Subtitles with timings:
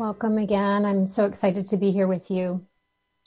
[0.00, 0.86] Welcome again.
[0.86, 2.66] I'm so excited to be here with you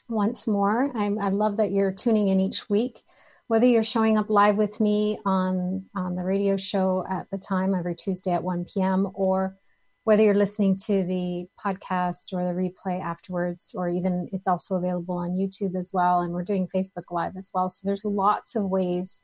[0.09, 0.91] once more.
[0.95, 3.03] I'm, i love that you're tuning in each week,
[3.45, 7.75] whether you're showing up live with me on, on the radio show at the time
[7.75, 9.55] every Tuesday at 1 p.m., or
[10.05, 15.17] whether you're listening to the podcast or the replay afterwards, or even it's also available
[15.17, 16.21] on YouTube as well.
[16.21, 17.69] And we're doing Facebook Live as well.
[17.69, 19.21] So there's lots of ways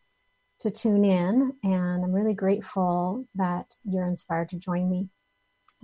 [0.60, 1.54] to tune in.
[1.64, 5.10] And I'm really grateful that you're inspired to join me.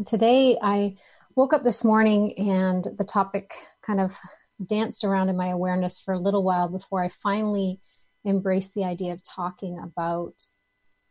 [0.05, 0.97] Today, I
[1.35, 3.53] woke up this morning and the topic
[3.85, 4.13] kind of
[4.67, 7.79] danced around in my awareness for a little while before I finally
[8.25, 10.33] embraced the idea of talking about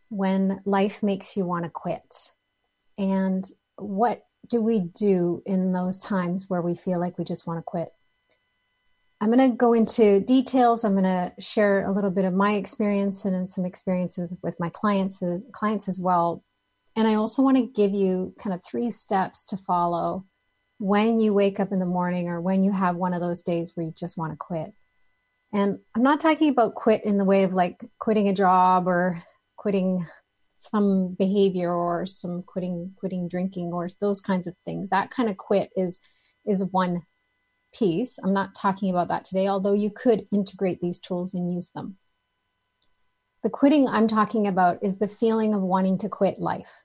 [0.09, 2.33] when life makes you want to quit.
[2.97, 3.45] And
[3.77, 7.63] what do we do in those times where we feel like we just want to
[7.63, 7.89] quit?
[9.21, 10.85] I'm going to go into details.
[10.85, 14.71] I'm going to share a little bit of my experience and some experiences with my
[14.71, 16.43] clients, uh, clients as well.
[16.97, 20.25] And I also want to give you kind of three steps to follow
[20.79, 23.73] when you wake up in the morning or when you have one of those days
[23.75, 24.73] where you just want to quit.
[25.53, 29.23] And I'm not talking about quit in the way of like quitting a job or
[29.57, 30.07] quitting
[30.57, 34.91] some behavior or some quitting quitting drinking or those kinds of things.
[34.91, 36.01] That kind of quit is
[36.47, 37.03] is one
[37.73, 38.19] piece.
[38.23, 41.99] I'm not talking about that today although you could integrate these tools and use them
[43.45, 46.83] the quitting i'm talking about is the feeling of wanting to quit life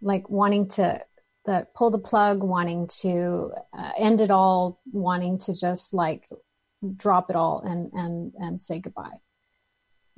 [0.00, 1.00] like wanting to
[1.44, 6.28] the pull the plug wanting to uh, end it all wanting to just like
[6.96, 9.18] drop it all and and and say goodbye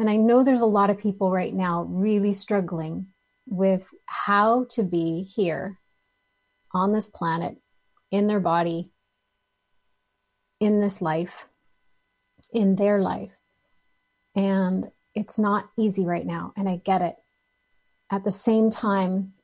[0.01, 3.09] and I know there's a lot of people right now really struggling
[3.47, 5.79] with how to be here
[6.73, 7.59] on this planet,
[8.11, 8.93] in their body,
[10.59, 11.49] in this life,
[12.51, 13.35] in their life.
[14.35, 16.53] And it's not easy right now.
[16.57, 17.17] And I get it.
[18.11, 19.35] At the same time,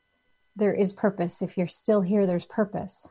[0.57, 1.43] there is purpose.
[1.43, 3.09] If you're still here, there's purpose.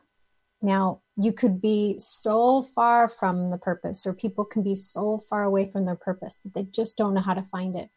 [0.62, 5.44] Now, you could be so far from the purpose, or people can be so far
[5.44, 7.90] away from their purpose that they just don't know how to find it,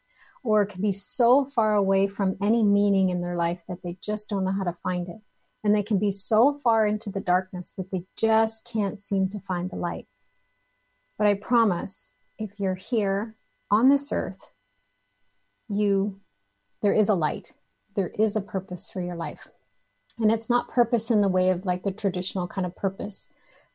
[0.43, 4.29] or can be so far away from any meaning in their life that they just
[4.29, 5.19] don't know how to find it.
[5.63, 9.39] And they can be so far into the darkness that they just can't seem to
[9.39, 10.07] find the light.
[11.17, 13.35] But I promise, if you're here
[13.71, 14.51] on this earth,
[15.67, 16.19] you,
[16.81, 17.53] there is a light,
[17.95, 19.47] there is a purpose for your life.
[20.17, 23.29] And it's not purpose in the way of like the traditional kind of purpose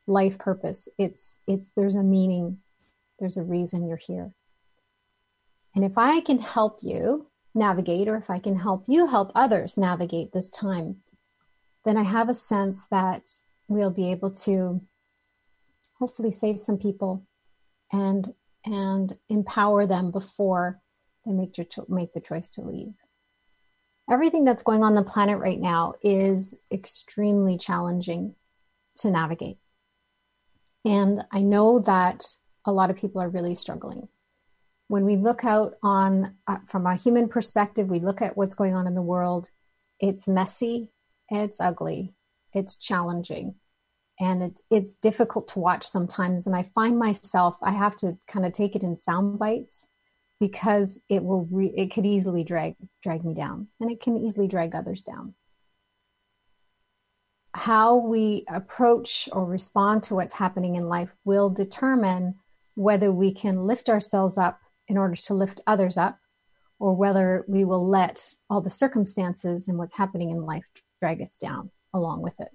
[0.07, 0.87] life purpose.
[0.97, 2.59] It's it's there's a meaning.
[3.19, 4.31] There's a reason you're here.
[5.73, 9.77] And if i can help you navigate or if i can help you help others
[9.77, 10.97] navigate this time
[11.83, 13.29] then i have a sense that
[13.67, 14.81] we'll be able to
[15.99, 17.25] hopefully save some people
[17.91, 18.33] and
[18.65, 20.81] and empower them before
[21.25, 22.93] they make cho- make the choice to leave
[24.09, 28.35] everything that's going on the planet right now is extremely challenging
[28.97, 29.57] to navigate.
[30.83, 32.25] And I know that
[32.65, 34.07] a lot of people are really struggling.
[34.87, 38.75] When we look out on uh, from a human perspective, we look at what's going
[38.75, 39.49] on in the world.
[39.99, 40.91] It's messy,
[41.29, 42.13] it's ugly,
[42.53, 43.55] it's challenging,
[44.19, 46.45] and it's it's difficult to watch sometimes.
[46.45, 49.87] And I find myself I have to kind of take it in sound bites
[50.39, 54.47] because it will re- it could easily drag drag me down and it can easily
[54.47, 55.33] drag others down
[57.55, 62.35] how we approach or respond to what's happening in life will determine
[62.75, 64.59] whether we can lift ourselves up
[64.89, 66.19] in order to lift others up
[66.79, 70.65] or whether we will let all the circumstances and what's happening in life
[70.99, 72.49] drag us down along with it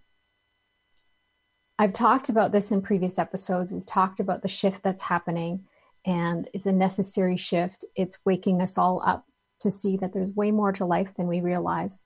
[1.80, 3.72] I've talked about this in previous episodes.
[3.72, 5.64] We've talked about the shift that's happening
[6.04, 7.86] and it's a necessary shift.
[7.96, 9.24] It's waking us all up
[9.60, 12.04] to see that there's way more to life than we realize.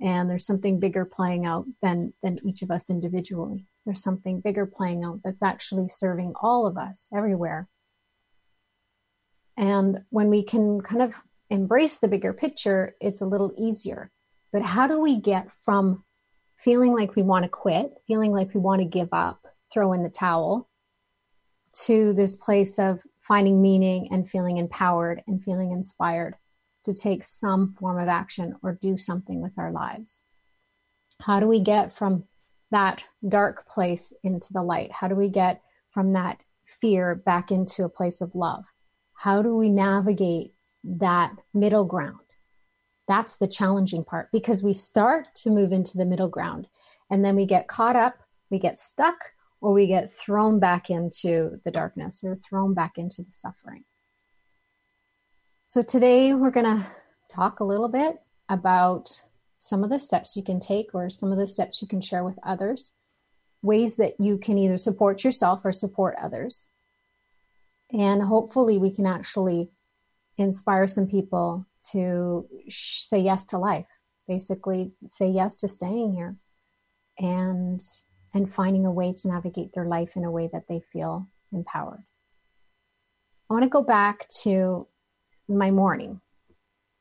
[0.00, 3.66] And there's something bigger playing out than, than each of us individually.
[3.84, 7.68] There's something bigger playing out that's actually serving all of us everywhere.
[9.54, 11.12] And when we can kind of
[11.50, 14.12] embrace the bigger picture, it's a little easier.
[14.50, 16.04] But how do we get from
[16.62, 20.02] feeling like we want to quit, feeling like we want to give up, throw in
[20.02, 20.68] the towel,
[21.72, 26.34] to this place of finding meaning and feeling empowered and feeling inspired
[26.84, 30.24] to take some form of action or do something with our lives.
[31.20, 32.24] How do we get from
[32.70, 34.90] that dark place into the light?
[34.92, 36.42] How do we get from that
[36.80, 38.64] fear back into a place of love?
[39.14, 42.29] How do we navigate that middle ground?
[43.10, 46.68] That's the challenging part because we start to move into the middle ground
[47.10, 48.14] and then we get caught up,
[48.50, 49.16] we get stuck,
[49.60, 53.82] or we get thrown back into the darkness or thrown back into the suffering.
[55.66, 56.86] So today we're going to
[57.28, 59.10] talk a little bit about
[59.58, 62.22] some of the steps you can take or some of the steps you can share
[62.22, 62.92] with others,
[63.60, 66.68] ways that you can either support yourself or support others.
[67.90, 69.72] And hopefully we can actually
[70.42, 73.86] inspire some people to sh- say yes to life,
[74.26, 76.36] basically say yes to staying here
[77.18, 77.80] and
[78.32, 82.04] and finding a way to navigate their life in a way that they feel empowered.
[83.50, 84.86] I want to go back to
[85.48, 86.20] my morning.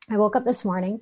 [0.09, 1.01] I woke up this morning.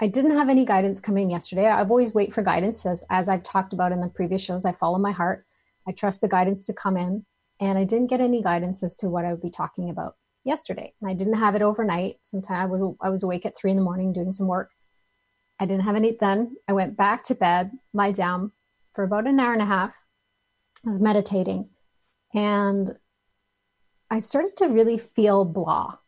[0.00, 1.66] I didn't have any guidance come in yesterday.
[1.66, 4.64] I've always wait for guidance as as I've talked about in the previous shows.
[4.64, 5.46] I follow my heart.
[5.86, 7.24] I trust the guidance to come in,
[7.60, 10.94] and I didn't get any guidance as to what I would be talking about yesterday.
[11.06, 12.16] I didn't have it overnight.
[12.22, 14.70] Sometimes I was I was awake at three in the morning doing some work.
[15.60, 16.56] I didn't have any then.
[16.68, 18.52] I went back to bed, lie down
[18.94, 19.94] for about an hour and a half.
[20.84, 21.68] I was meditating,
[22.34, 22.96] and
[24.10, 25.98] I started to really feel blah.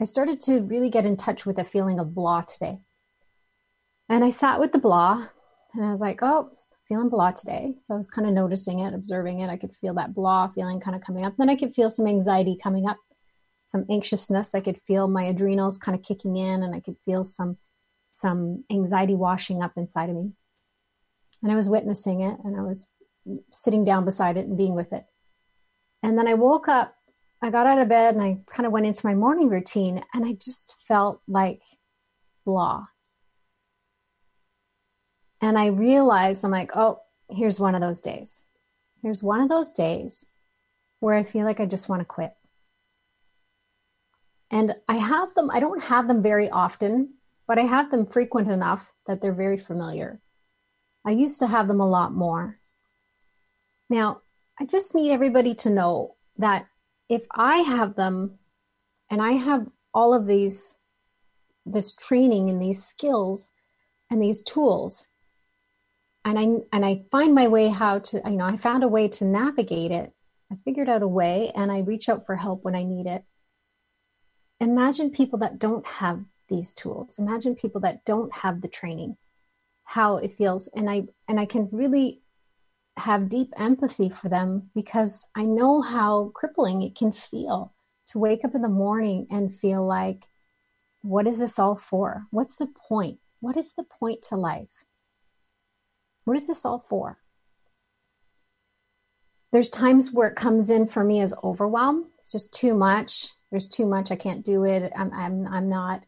[0.00, 2.80] I started to really get in touch with a feeling of blah today.
[4.08, 5.26] And I sat with the blah
[5.74, 6.50] and I was like, oh,
[6.88, 7.74] feeling blah today.
[7.84, 9.50] So I was kind of noticing it, observing it.
[9.50, 11.34] I could feel that blah feeling kind of coming up.
[11.36, 12.98] Then I could feel some anxiety coming up,
[13.70, 14.54] some anxiousness.
[14.54, 17.56] I could feel my adrenals kind of kicking in and I could feel some
[18.12, 20.32] some anxiety washing up inside of me.
[21.42, 22.90] And I was witnessing it and I was
[23.52, 25.06] sitting down beside it and being with it.
[26.02, 26.96] And then I woke up
[27.42, 30.26] I got out of bed and I kind of went into my morning routine and
[30.26, 31.62] I just felt like
[32.44, 32.86] blah.
[35.40, 37.00] And I realized I'm like, oh,
[37.30, 38.44] here's one of those days.
[39.00, 40.26] Here's one of those days
[40.98, 42.34] where I feel like I just want to quit.
[44.50, 47.14] And I have them, I don't have them very often,
[47.46, 50.20] but I have them frequent enough that they're very familiar.
[51.06, 52.58] I used to have them a lot more.
[53.88, 54.22] Now,
[54.58, 56.66] I just need everybody to know that
[57.08, 58.38] if I have them
[59.10, 60.78] and I have all of these,
[61.64, 63.50] this training and these skills
[64.10, 65.08] and these tools,
[66.24, 66.42] and I
[66.72, 69.90] and I find my way how to, you know, I found a way to navigate
[69.90, 70.12] it.
[70.52, 73.24] I figured out a way and I reach out for help when I need it.
[74.60, 77.18] Imagine people that don't have these tools.
[77.18, 79.16] Imagine people that don't have the training,
[79.84, 80.68] how it feels.
[80.74, 82.20] And I and I can really
[82.96, 87.72] have deep empathy for them because I know how crippling it can feel
[88.08, 90.26] to wake up in the morning and feel like,
[91.02, 92.26] what is this all for?
[92.30, 93.20] What's the point?
[93.40, 94.84] What is the point to life?
[96.24, 97.18] What is this all for?
[99.52, 102.10] There's times where it comes in for me as overwhelm.
[102.18, 103.30] It's just too much.
[103.50, 104.10] There's too much.
[104.10, 104.92] I can't do it.
[104.96, 106.04] I'm, I'm, I'm not,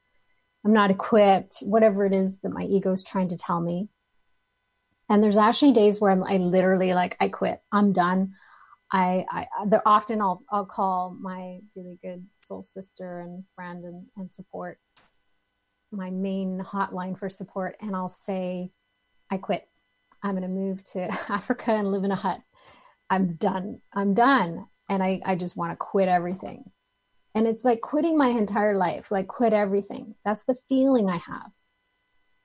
[0.65, 1.59] I'm not equipped.
[1.61, 3.89] Whatever it is that my ego is trying to tell me.
[5.09, 7.61] And there's actually days where I'm I literally like I quit.
[7.73, 8.35] I'm done.
[8.91, 14.06] I, I there often I'll I'll call my really good soul sister and friend and,
[14.17, 14.79] and support
[15.91, 18.71] my main hotline for support and I'll say
[19.31, 19.69] I quit.
[20.23, 22.40] I'm going to move to Africa and live in a hut.
[23.11, 23.81] I'm done.
[23.93, 24.66] I'm done.
[24.88, 26.64] And I, I just want to quit everything.
[27.35, 30.15] And it's like quitting my entire life, like quit everything.
[30.25, 31.51] That's the feeling I have.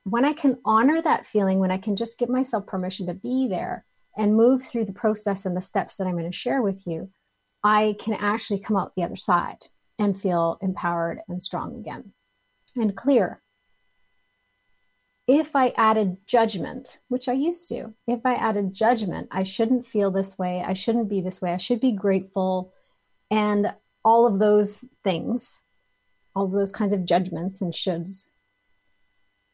[0.04, 3.48] When I can honor that feeling, when I can just give myself permission to be
[3.50, 6.88] there and move through the process and the steps that I'm going to share with
[6.88, 7.10] you,
[7.64, 9.66] I can actually come out the other side
[10.00, 12.14] and feel empowered and strong again.
[12.76, 13.42] And clear.
[15.28, 20.10] If I added judgment, which I used to, if I added judgment, I shouldn't feel
[20.10, 22.72] this way, I shouldn't be this way, I should be grateful,
[23.30, 23.74] and
[24.08, 25.64] all of those things,
[26.34, 28.30] all of those kinds of judgments and shoulds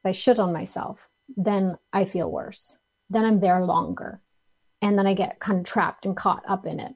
[0.03, 1.07] if I shit on myself,
[1.37, 2.77] then I feel worse.
[3.09, 4.19] Then I'm there longer.
[4.81, 6.93] And then I get kind of trapped and caught up in it.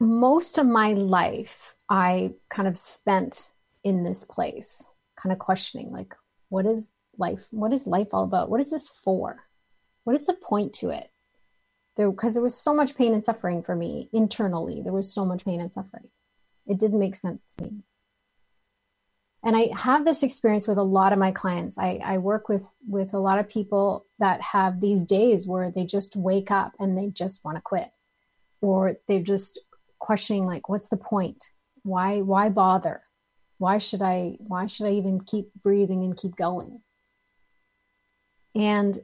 [0.00, 3.50] Most of my life, I kind of spent
[3.84, 4.82] in this place,
[5.16, 6.12] kind of questioning like,
[6.48, 7.46] what is life?
[7.52, 8.50] What is life all about?
[8.50, 9.44] What is this for?
[10.02, 11.08] What is the point to it?
[11.96, 14.82] There, because there was so much pain and suffering for me internally.
[14.82, 16.08] There was so much pain and suffering.
[16.66, 17.82] It didn't make sense to me
[19.46, 21.78] and I have this experience with a lot of my clients.
[21.78, 25.84] I, I, work with with a lot of people that have these days where they
[25.84, 27.88] just wake up and they just want to quit,
[28.60, 29.60] or they're just
[30.00, 31.44] questioning like, what's the point?
[31.84, 33.02] Why why bother?
[33.58, 36.80] Why should I why should I even keep breathing and keep going?
[38.56, 39.00] And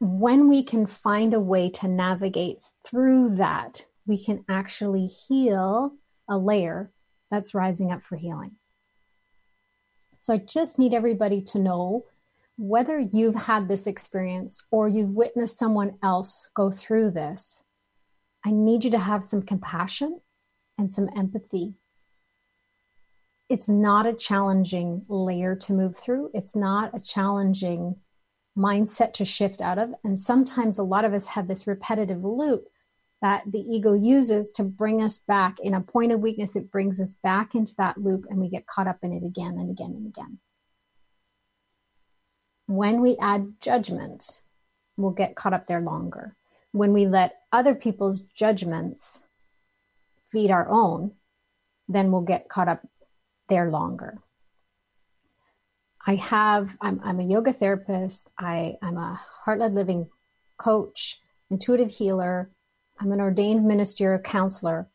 [0.00, 5.94] when we can find a way to navigate through that, we can actually heal
[6.28, 6.92] a layer
[7.30, 8.52] that's rising up for healing.
[10.20, 12.04] So I just need everybody to know
[12.56, 17.64] whether you've had this experience or you've witnessed someone else go through this,
[18.44, 20.20] I need you to have some compassion
[20.78, 21.74] and some empathy.
[23.48, 26.30] It's not a challenging layer to move through.
[26.32, 27.96] It's not a challenging
[28.56, 29.94] mindset to shift out of.
[30.04, 32.66] And sometimes a lot of us have this repetitive loop
[33.22, 36.56] that the ego uses to bring us back in a point of weakness.
[36.56, 39.56] It brings us back into that loop and we get caught up in it again
[39.58, 40.38] and again and again.
[42.66, 44.42] When we add judgment,
[44.96, 46.36] we'll get caught up there longer.
[46.72, 49.22] When we let other people's judgments
[50.30, 51.12] feed our own,
[51.88, 52.86] then we'll get caught up
[53.48, 54.18] there longer.
[56.06, 58.28] I have, I'm, I'm a yoga therapist.
[58.38, 60.08] I, I'm a heart led living
[60.58, 61.20] coach,
[61.50, 62.50] intuitive healer.
[63.00, 64.88] I'm an ordained ministerial counselor.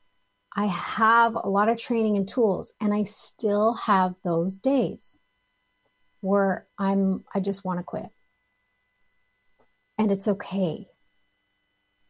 [0.55, 5.19] I have a lot of training and tools, and I still have those days
[6.21, 8.09] where I'm, I just want to quit.
[9.97, 10.87] And it's okay.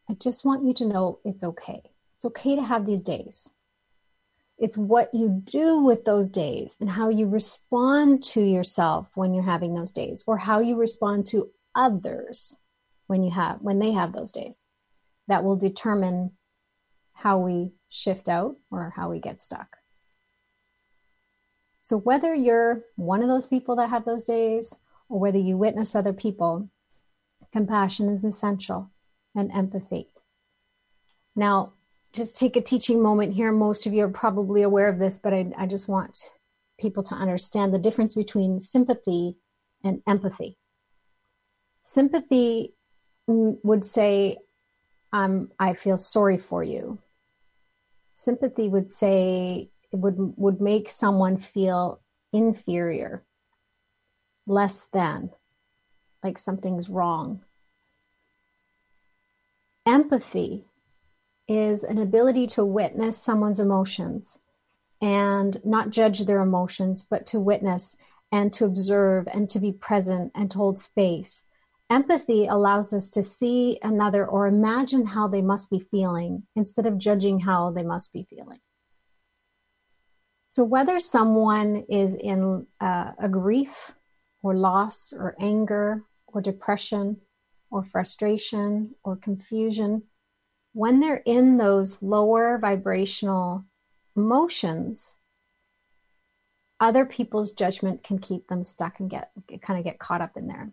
[0.09, 1.81] I just want you to know it's okay.
[2.15, 3.51] It's okay to have these days.
[4.59, 9.43] It's what you do with those days and how you respond to yourself when you're
[9.43, 12.57] having those days or how you respond to others
[13.07, 14.57] when you have when they have those days
[15.27, 16.31] that will determine
[17.13, 19.77] how we shift out or how we get stuck.
[21.81, 25.95] So whether you're one of those people that have those days or whether you witness
[25.95, 26.69] other people,
[27.51, 28.91] compassion is essential
[29.35, 30.09] and empathy.
[31.35, 31.73] Now,
[32.13, 33.51] just take a teaching moment here.
[33.51, 36.17] Most of you are probably aware of this, but I, I just want
[36.79, 39.35] people to understand the difference between sympathy
[39.83, 40.57] and empathy.
[41.81, 42.73] Sympathy
[43.27, 44.37] would say,
[45.13, 46.99] um, I feel sorry for you.
[48.13, 51.99] Sympathy would say, it would, would make someone feel
[52.33, 53.23] inferior,
[54.45, 55.31] less than,
[56.23, 57.41] like something's wrong.
[59.85, 60.65] Empathy
[61.49, 64.39] is an ability to witness someone's emotions
[65.01, 67.97] and not judge their emotions, but to witness
[68.31, 71.45] and to observe and to be present and to hold space.
[71.89, 76.99] Empathy allows us to see another or imagine how they must be feeling instead of
[76.99, 78.59] judging how they must be feeling.
[80.49, 83.93] So, whether someone is in uh, a grief
[84.43, 87.17] or loss or anger or depression
[87.71, 90.03] or frustration or confusion,
[90.79, 93.65] when they're in those lower vibrational
[94.15, 95.17] emotions,
[96.79, 99.29] other people's judgment can keep them stuck and get
[99.61, 100.71] kind of get caught up in there.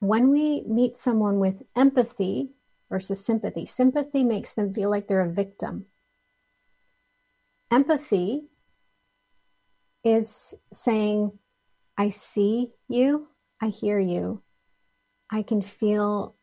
[0.00, 2.50] When we meet someone with empathy
[2.90, 5.86] versus sympathy, sympathy makes them feel like they're a victim.
[7.70, 8.48] Empathy
[10.04, 11.38] is saying,
[11.96, 13.28] I see you,
[13.62, 14.42] I hear you,
[15.32, 16.35] I can feel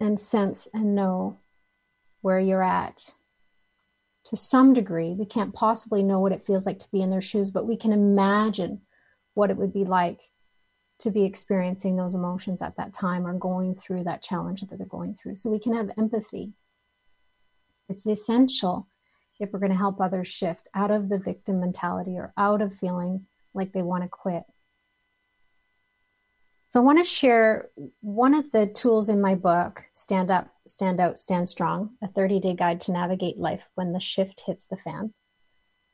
[0.00, 1.38] and sense and know
[2.20, 3.14] where you're at.
[4.26, 7.20] To some degree, we can't possibly know what it feels like to be in their
[7.20, 8.82] shoes, but we can imagine
[9.34, 10.20] what it would be like
[11.00, 14.86] to be experiencing those emotions at that time or going through that challenge that they're
[14.86, 15.36] going through.
[15.36, 16.52] So we can have empathy.
[17.88, 18.88] It's essential
[19.40, 22.74] if we're going to help others shift out of the victim mentality or out of
[22.74, 24.42] feeling like they want to quit
[26.68, 27.70] so I want to share
[28.00, 32.40] one of the tools in my book, Stand Up, Stand Out, Stand Strong, a 30
[32.40, 35.14] day guide to navigate life when the shift hits the fan.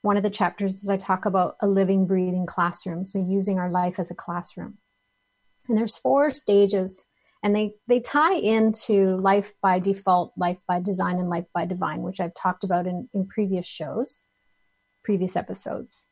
[0.02, 3.04] One of the chapters is I talk about a living, breathing classroom.
[3.04, 4.78] So using our life as a classroom.
[5.68, 7.06] And there's four stages
[7.44, 12.02] and they, they tie into life by default, life by design, and life by divine,
[12.02, 14.22] which I've talked about in, in previous shows,
[15.04, 16.06] previous episodes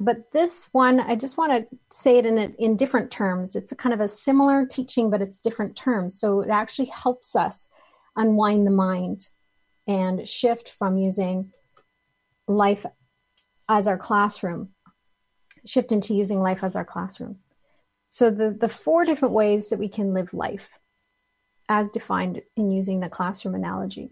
[0.00, 3.54] but this one, I just want to say it in a, in different terms.
[3.54, 6.18] It's a kind of a similar teaching, but it's different terms.
[6.18, 7.68] So it actually helps us
[8.16, 9.28] unwind the mind
[9.86, 11.52] and shift from using
[12.48, 12.84] life
[13.68, 14.70] as our classroom,
[15.64, 17.36] shift into using life as our classroom.
[18.08, 20.68] So the the four different ways that we can live life,
[21.68, 24.10] as defined in using the classroom analogy,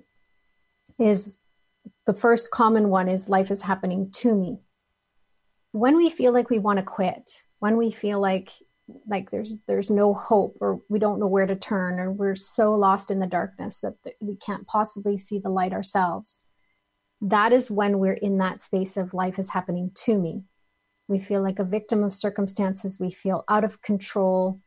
[0.99, 1.39] is
[2.07, 4.59] the first common one is life is happening to me
[5.73, 8.51] when we feel like we want to quit, when we feel like
[9.07, 12.75] like there's there's no hope or we don't know where to turn or we're so
[12.75, 16.43] lost in the darkness that we can't possibly see the light ourselves
[17.23, 20.43] that is when we're in that space of life is happening to me.
[21.07, 22.99] We feel like a victim of circumstances.
[22.99, 24.61] We feel out of control.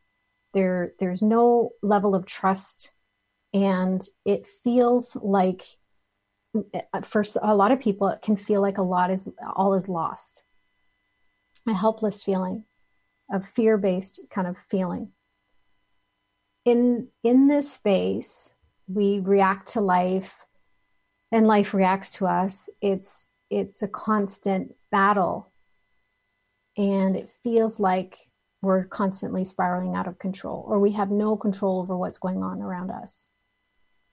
[0.54, 2.92] There, there's no level of trust.
[3.52, 5.64] And it feels like,
[6.56, 9.74] mm, uh, for a lot of people, it can feel like a lot is all
[9.74, 10.45] is lost.
[11.68, 12.64] A helpless feeling,
[13.30, 15.12] a fear-based kind of feeling.
[16.64, 18.54] In in this space,
[18.88, 20.46] we react to life
[21.32, 22.68] and life reacts to us.
[22.80, 25.52] It's it's a constant battle.
[26.76, 28.30] And it feels like
[28.62, 32.60] we're constantly spiraling out of control or we have no control over what's going on
[32.60, 33.28] around us.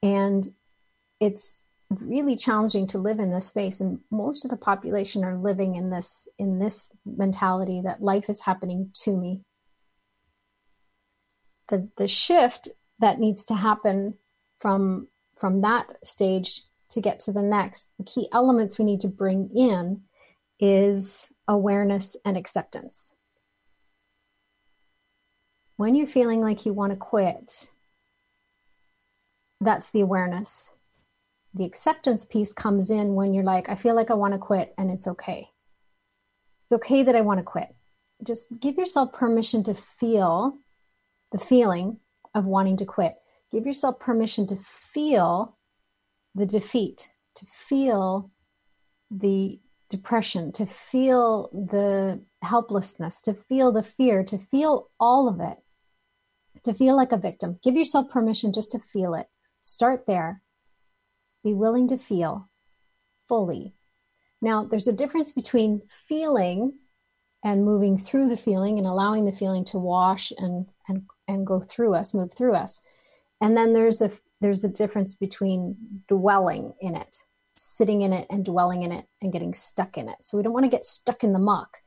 [0.02, 0.54] And
[1.20, 5.74] it's really challenging to live in this space and most of the population are living
[5.74, 9.42] in this in this mentality that life is happening to me.
[11.68, 12.68] The the shift
[13.00, 14.14] that needs to happen
[14.58, 19.08] from from that stage to get to the next the key elements we need to
[19.08, 20.02] bring in
[20.58, 23.14] is awareness and acceptance.
[25.76, 27.70] When you're feeling like you want to quit
[29.60, 30.70] that's the awareness
[31.54, 34.74] the acceptance piece comes in when you're like i feel like i want to quit
[34.76, 35.48] and it's okay
[36.64, 37.74] it's okay that i want to quit
[38.22, 40.56] just give yourself permission to feel
[41.32, 41.98] the feeling
[42.34, 43.16] of wanting to quit
[43.54, 44.56] Give yourself permission to
[44.92, 45.56] feel
[46.34, 48.32] the defeat, to feel
[49.12, 55.58] the depression, to feel the helplessness, to feel the fear, to feel all of it,
[56.64, 57.60] to feel like a victim.
[57.62, 59.28] Give yourself permission just to feel it.
[59.60, 60.42] Start there.
[61.44, 62.48] Be willing to feel
[63.28, 63.74] fully.
[64.40, 66.78] Now, there's a difference between feeling
[67.44, 71.60] and moving through the feeling and allowing the feeling to wash and, and, and go
[71.60, 72.80] through us, move through us.
[73.40, 74.10] And then there's a
[74.40, 77.16] there's the difference between dwelling in it,
[77.56, 80.16] sitting in it and dwelling in it and getting stuck in it.
[80.20, 81.78] So we don't want to get stuck in the muck.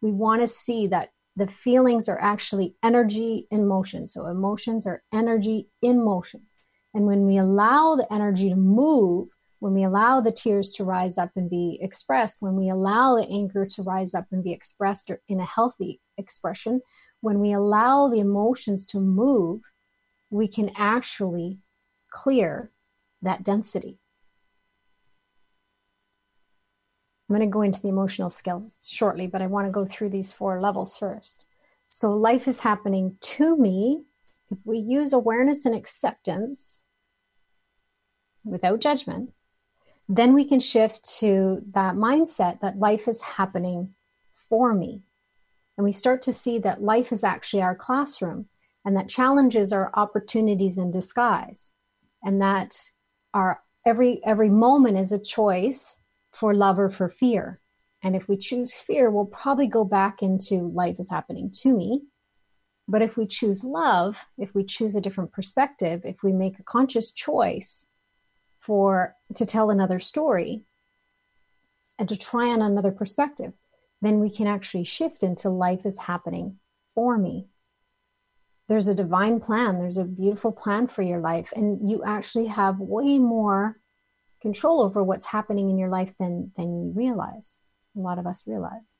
[0.00, 4.06] We want to see that the feelings are actually energy in motion.
[4.06, 6.42] So emotions are energy in motion.
[6.94, 9.28] And when we allow the energy to move,
[9.58, 13.26] when we allow the tears to rise up and be expressed, when we allow the
[13.28, 16.80] anger to rise up and be expressed in a healthy expression,
[17.20, 19.62] when we allow the emotions to move,
[20.30, 21.58] we can actually
[22.10, 22.70] clear
[23.22, 23.98] that density.
[27.28, 30.10] I'm going to go into the emotional skills shortly, but I want to go through
[30.10, 31.46] these four levels first.
[31.92, 34.04] So, life is happening to me.
[34.50, 36.83] If we use awareness and acceptance
[38.44, 39.32] without judgment,
[40.08, 43.94] then we can shift to that mindset that life is happening
[44.48, 45.02] for me.
[45.76, 48.46] And we start to see that life is actually our classroom
[48.84, 51.72] and that challenges are opportunities in disguise
[52.22, 52.78] and that
[53.32, 55.98] our every every moment is a choice
[56.32, 57.60] for love or for fear
[58.02, 62.02] and if we choose fear we'll probably go back into life is happening to me
[62.88, 66.64] but if we choose love if we choose a different perspective if we make a
[66.64, 67.86] conscious choice
[68.64, 70.62] for to tell another story
[71.98, 73.52] and to try on another perspective
[74.04, 76.58] then we can actually shift into life is happening
[76.94, 77.46] for me.
[78.68, 79.78] There's a divine plan.
[79.78, 81.52] There's a beautiful plan for your life.
[81.56, 83.78] And you actually have way more
[84.40, 87.58] control over what's happening in your life than than you realize.
[87.96, 88.98] A lot of us realize.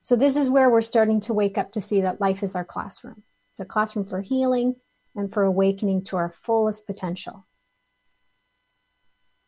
[0.00, 2.64] So this is where we're starting to wake up to see that life is our
[2.64, 3.22] classroom.
[3.52, 4.76] It's a classroom for healing
[5.16, 7.46] and for awakening to our fullest potential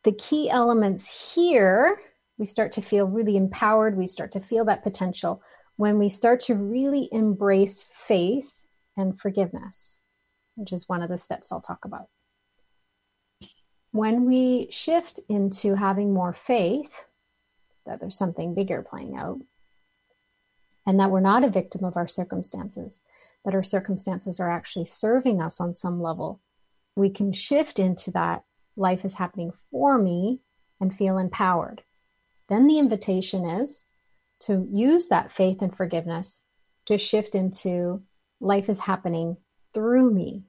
[0.07, 1.99] the key elements here
[2.39, 5.43] we start to feel really empowered we start to feel that potential
[5.77, 8.65] when we start to really embrace faith
[8.97, 10.01] and forgiveness,
[10.55, 12.09] which is one of the steps I'll talk about.
[13.93, 17.07] When we shift into having more faith
[17.85, 19.41] that there's something bigger playing out,
[20.87, 23.01] and that we're not a victim of our circumstances,
[23.45, 26.41] that our circumstances are actually serving us on some level,
[26.97, 28.43] we can shift into that
[28.77, 30.41] life is happening for me
[30.81, 31.83] and feel empowered.
[32.49, 33.85] Then the invitation is
[34.41, 36.43] to use that faith and forgiveness
[36.87, 38.03] to shift into
[38.41, 39.39] life is happening
[39.73, 40.45] through me.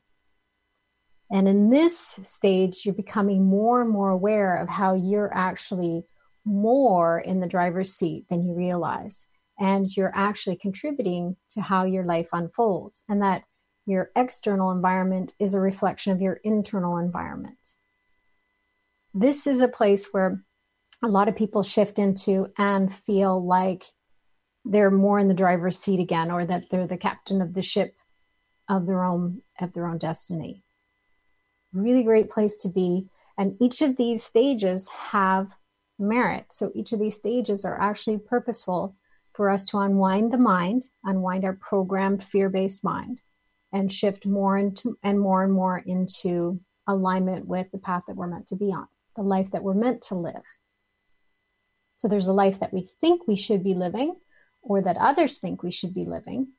[1.31, 6.05] And in this stage, you're becoming more and more aware of how you're actually
[6.45, 9.25] more in the driver's seat than you realize.
[9.59, 13.43] And you're actually contributing to how your life unfolds, and that
[13.85, 17.57] your external environment is a reflection of your internal environment.
[19.13, 20.43] This is a place where
[21.03, 23.85] a lot of people shift into and feel like
[24.65, 27.95] they're more in the driver's seat again or that they're the captain of the ship
[28.69, 30.63] of their own of their own destiny.
[31.73, 33.07] Really great place to be.
[33.37, 35.53] And each of these stages have
[35.99, 36.45] merit.
[36.51, 38.95] So each of these stages are actually purposeful
[39.33, 43.21] for us to unwind the mind, unwind our programmed fear based mind,
[43.71, 48.27] and shift more into and more and more into alignment with the path that we're
[48.27, 50.43] meant to be on, the life that we're meant to live.
[51.97, 54.15] So there's a life that we think we should be living
[54.61, 56.49] or that others think we should be living,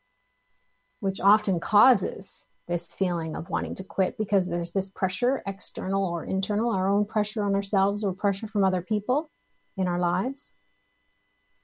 [1.00, 6.24] which often causes this feeling of wanting to quit because there's this pressure, external or
[6.24, 9.30] internal, our own pressure on ourselves or pressure from other people
[9.76, 10.54] in our lives,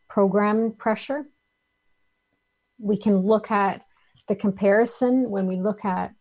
[0.08, 1.26] programmed pressure.
[2.78, 3.82] We can look at
[4.28, 6.14] the comparison when we look at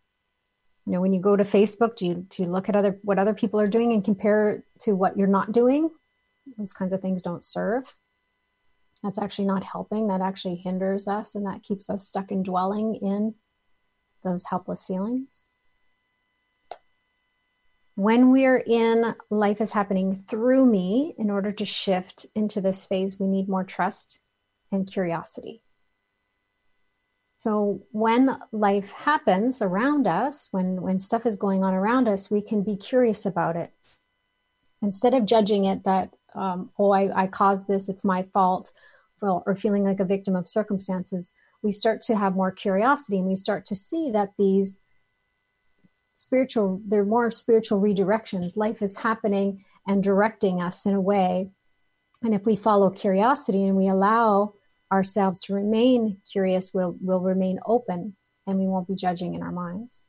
[0.86, 3.20] you know when you go to facebook do you do you look at other what
[3.20, 5.90] other people are doing and compare to what you're not doing?
[6.58, 7.86] Those kinds of things don't serve.
[9.02, 10.08] That's actually not helping.
[10.08, 13.36] That actually hinders us and that keeps us stuck in dwelling in
[14.24, 15.44] those helpless feelings.
[17.96, 23.20] When we're in life is happening through me in order to shift into this phase
[23.20, 24.20] we need more trust
[24.72, 25.62] and curiosity
[27.44, 32.42] so when life happens around us, when, when stuff is going on around us, we
[32.42, 33.70] can be curious about it.
[34.82, 38.72] Instead of judging it that, um, oh, I, I caused this, it's my fault,
[39.22, 43.28] or, or feeling like a victim of circumstances, we start to have more curiosity and
[43.28, 44.80] we start to see that these
[46.16, 48.56] spiritual, they're more spiritual redirections.
[48.56, 51.50] Life is happening and directing us in a way.
[52.22, 54.54] And if we follow curiosity and we allow
[54.94, 59.52] ourselves to remain curious, we'll, we'll remain open and we won't be judging in our
[59.52, 60.04] minds.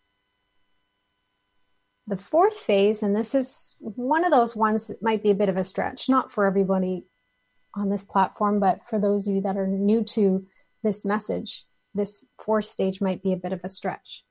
[2.06, 5.48] The fourth phase, and this is one of those ones that might be a bit
[5.48, 7.06] of a stretch, not for everybody
[7.74, 10.46] on this platform, but for those of you that are new to
[10.82, 14.22] this message, this fourth stage might be a bit of a stretch.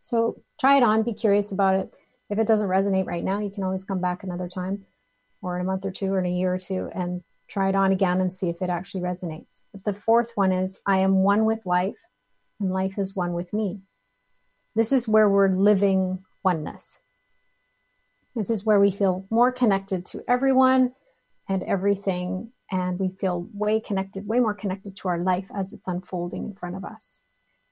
[0.00, 1.92] So try it on, be curious about it.
[2.30, 4.84] If it doesn't resonate right now, you can always come back another time
[5.42, 7.74] or in a month or two or in a year or two and try it
[7.74, 9.62] on again and see if it actually resonates.
[9.72, 11.98] But the fourth one is I am one with life
[12.60, 13.80] and life is one with me.
[14.74, 17.00] This is where we're living oneness.
[18.34, 20.92] This is where we feel more connected to everyone
[21.48, 25.88] and everything, and we feel way connected, way more connected to our life as it's
[25.88, 27.20] unfolding in front of us.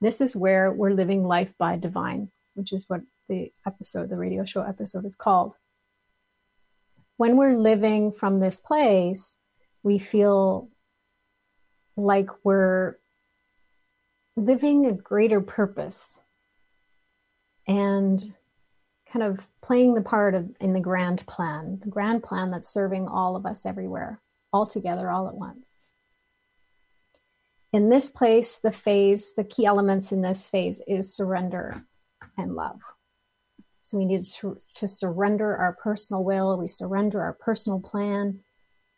[0.00, 4.44] This is where we're living life by divine, which is what the episode, the radio
[4.44, 5.58] show episode is called.
[7.16, 9.36] When we're living from this place,
[9.86, 10.68] we feel
[11.96, 12.96] like we're
[14.34, 16.20] living a greater purpose
[17.68, 18.34] and
[19.12, 23.06] kind of playing the part of in the grand plan, the grand plan that's serving
[23.06, 24.20] all of us everywhere,
[24.52, 25.68] all together, all at once.
[27.72, 31.84] In this place, the phase, the key elements in this phase is surrender
[32.36, 32.80] and love.
[33.82, 38.40] So we need to, to surrender our personal will, we surrender our personal plan,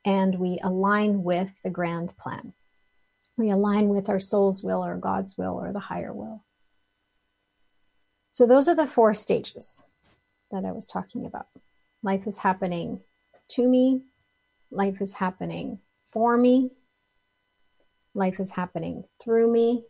[0.08, 2.54] and we align with the grand plan.
[3.36, 6.46] We align with our soul's will or God's will or the higher will.
[8.32, 9.82] So, those are the four stages
[10.50, 11.48] that I was talking about.
[12.02, 13.00] Life is happening
[13.50, 14.00] to me,
[14.70, 15.78] life is happening
[16.10, 16.70] for me,
[18.14, 19.84] life is happening through me,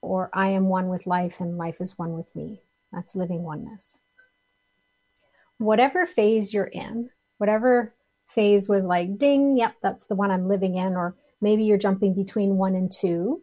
[0.00, 2.62] or I am one with life and life is one with me.
[2.90, 4.00] That's living oneness.
[5.58, 7.94] Whatever phase you're in, whatever
[8.34, 12.14] phase was like, ding, yep, that's the one I'm living in, or maybe you're jumping
[12.14, 13.42] between one and two.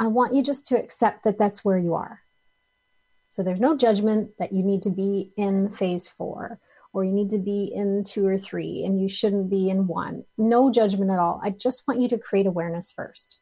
[0.00, 2.22] I want you just to accept that that's where you are.
[3.28, 6.58] So there's no judgment that you need to be in phase four
[6.92, 10.24] or you need to be in two or three and you shouldn't be in one.
[10.38, 11.40] No judgment at all.
[11.44, 13.38] I just want you to create awareness first.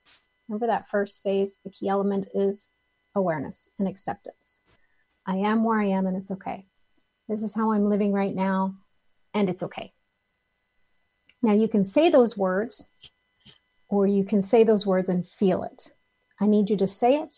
[0.48, 2.66] Remember that first phase, the key element is
[3.14, 4.60] awareness and acceptance.
[5.24, 6.66] I am where I am and it's okay.
[7.28, 8.74] This is how I'm living right now
[9.34, 9.92] and it's okay.
[11.46, 12.88] Now you can say those words,
[13.88, 15.92] or you can say those words and feel it.
[16.40, 17.32] I need you to say it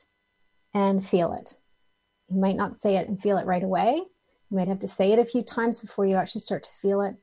[0.73, 1.53] and feel it.
[2.31, 3.97] You might not say it and feel it right away.
[3.97, 7.03] You might have to say it a few times before you actually start to feel
[7.03, 7.16] it.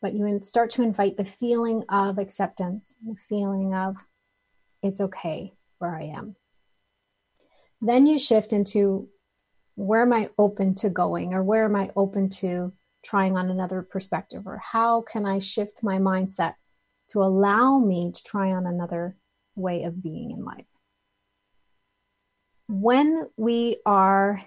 [0.00, 3.96] But you start to invite the feeling of acceptance, the feeling of
[4.80, 6.36] it's okay where I am.
[7.80, 9.08] Then you shift into
[9.74, 13.82] where am I open to going or where am I open to trying on another
[13.82, 16.54] perspective or how can I shift my mindset
[17.12, 19.16] to allow me to try on another
[19.54, 20.64] way of being in life.
[22.68, 24.42] When we are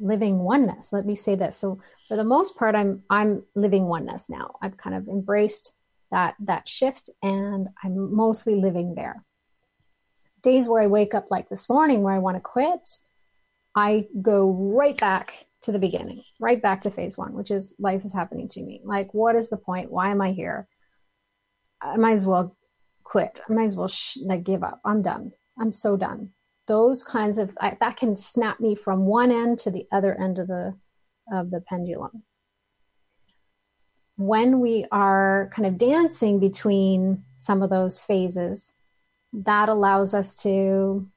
[0.00, 1.56] living oneness, let me say this.
[1.56, 4.56] So for the most part, I'm I'm living oneness now.
[4.62, 5.74] I've kind of embraced
[6.10, 9.24] that that shift and I'm mostly living there.
[10.42, 12.88] Days where I wake up like this morning where I want to quit,
[13.74, 18.04] I go right back to the beginning, right back to phase one, which is life
[18.04, 18.80] is happening to me.
[18.84, 19.90] Like, what is the point?
[19.90, 20.68] Why am I here?
[21.80, 22.56] I might as well
[23.04, 23.40] quit.
[23.48, 24.80] I might as well sh- like give up.
[24.84, 25.32] I'm done.
[25.58, 26.30] I'm so done.
[26.66, 30.38] Those kinds of I, that can snap me from one end to the other end
[30.38, 30.76] of the
[31.32, 32.22] of the pendulum.
[34.16, 38.72] When we are kind of dancing between some of those phases,
[39.32, 41.08] that allows us to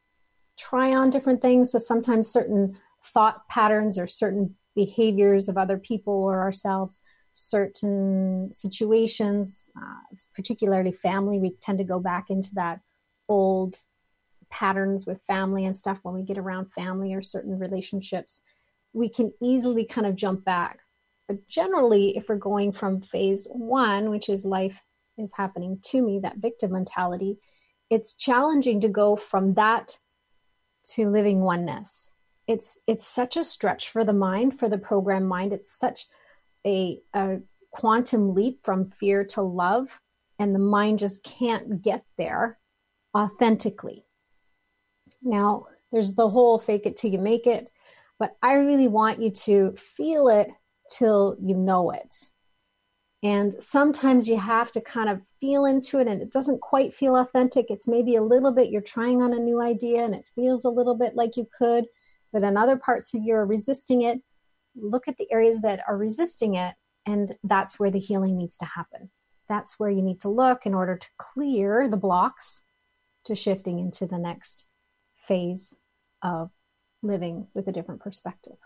[0.57, 1.71] try on different things.
[1.71, 7.01] So sometimes certain thought patterns or certain behaviors of other people or ourselves,
[7.33, 12.79] certain situations, uh, particularly family, we tend to go back into that
[13.27, 13.77] old
[14.49, 18.41] patterns with family and stuff when we get around family or certain relationships.
[18.93, 20.79] We can easily kind of jump back.
[21.27, 24.77] But generally, if we're going from phase one, which is life
[25.17, 27.37] is happening to me, that victim mentality,
[27.89, 29.97] it's challenging to go from that
[30.93, 32.10] to living oneness.
[32.51, 35.53] It's it's such a stretch for the mind, for the program mind.
[35.53, 36.05] It's such
[36.67, 37.37] a, a
[37.71, 39.87] quantum leap from fear to love,
[40.37, 42.59] and the mind just can't get there
[43.15, 44.05] authentically.
[45.21, 47.71] Now, there's the whole fake it till you make it,
[48.19, 50.49] but I really want you to feel it
[50.89, 52.13] till you know it.
[53.23, 57.15] And sometimes you have to kind of feel into it and it doesn't quite feel
[57.15, 57.67] authentic.
[57.69, 60.69] It's maybe a little bit you're trying on a new idea and it feels a
[60.69, 61.85] little bit like you could,
[62.31, 64.21] but in other parts of you are resisting it.
[64.75, 68.65] Look at the areas that are resisting it, and that's where the healing needs to
[68.65, 69.09] happen.
[69.49, 72.61] That's where you need to look in order to clear the blocks
[73.25, 74.65] to shifting into the next
[75.27, 75.75] phase
[76.21, 76.51] of
[77.03, 78.57] living with a different perspective.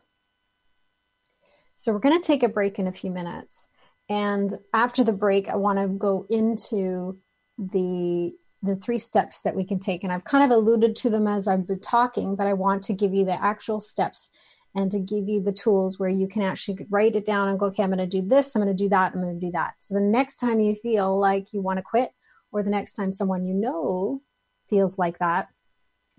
[1.73, 3.67] So, we're going to take a break in a few minutes.
[4.07, 7.19] And after the break, I want to go into
[7.57, 8.33] the
[8.65, 10.03] the three steps that we can take.
[10.03, 12.93] And I've kind of alluded to them as I've been talking, but I want to
[12.93, 14.29] give you the actual steps
[14.75, 17.67] and to give you the tools where you can actually write it down and go,
[17.67, 19.51] okay, I'm going to do this, I'm going to do that, I'm going to do
[19.53, 19.75] that.
[19.79, 22.11] So the next time you feel like you want to quit,
[22.51, 24.21] or the next time someone you know
[24.69, 25.47] feels like that,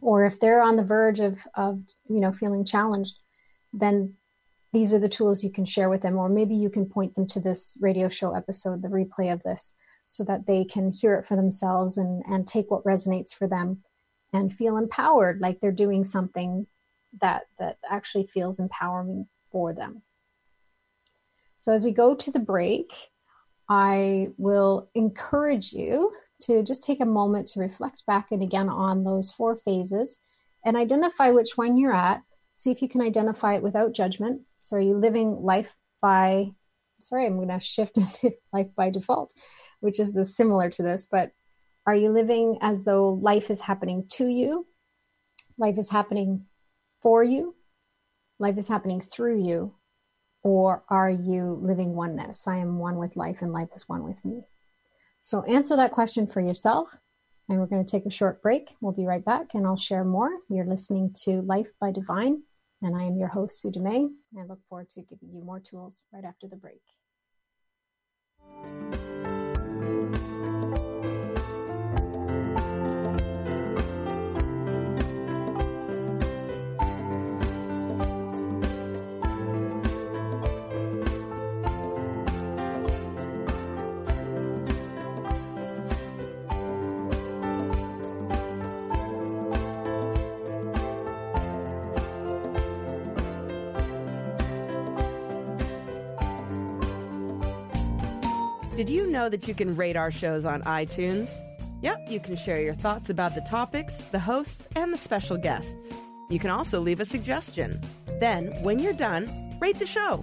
[0.00, 3.16] or if they're on the verge of, of you know, feeling challenged,
[3.72, 4.14] then
[4.72, 7.26] these are the tools you can share with them, or maybe you can point them
[7.26, 9.74] to this radio show episode, the replay of this,
[10.06, 13.82] so that they can hear it for themselves and, and take what resonates for them
[14.32, 16.66] and feel empowered, like they're doing something
[17.20, 20.02] that that actually feels empowering for them.
[21.60, 22.92] So as we go to the break,
[23.68, 29.04] I will encourage you to just take a moment to reflect back and again on
[29.04, 30.18] those four phases
[30.64, 32.22] and identify which one you're at.
[32.56, 36.50] See if you can identify it without judgment so are you living life by,
[36.98, 37.98] sorry, I'm going to shift
[38.52, 39.32] life by default,
[39.80, 41.32] which is the similar to this, but
[41.86, 44.66] are you living as though life is happening to you?
[45.56, 46.46] Life is happening
[47.00, 47.54] for you?
[48.38, 49.74] Life is happening through you?
[50.42, 52.46] Or are you living oneness?
[52.46, 54.42] I am one with life and life is one with me.
[55.20, 56.88] So answer that question for yourself.
[57.48, 58.74] And we're going to take a short break.
[58.80, 60.30] We'll be right back and I'll share more.
[60.48, 62.42] You're listening to Life by Divine
[62.82, 64.08] and I am your host, Sue Dumais.
[64.38, 66.82] I look forward to giving you more tools right after the break.
[98.86, 101.42] Did you know that you can rate our shows on iTunes?
[101.82, 105.92] Yep, you can share your thoughts about the topics, the hosts, and the special guests.
[106.30, 107.80] You can also leave a suggestion.
[108.20, 110.22] Then, when you're done, rate the show.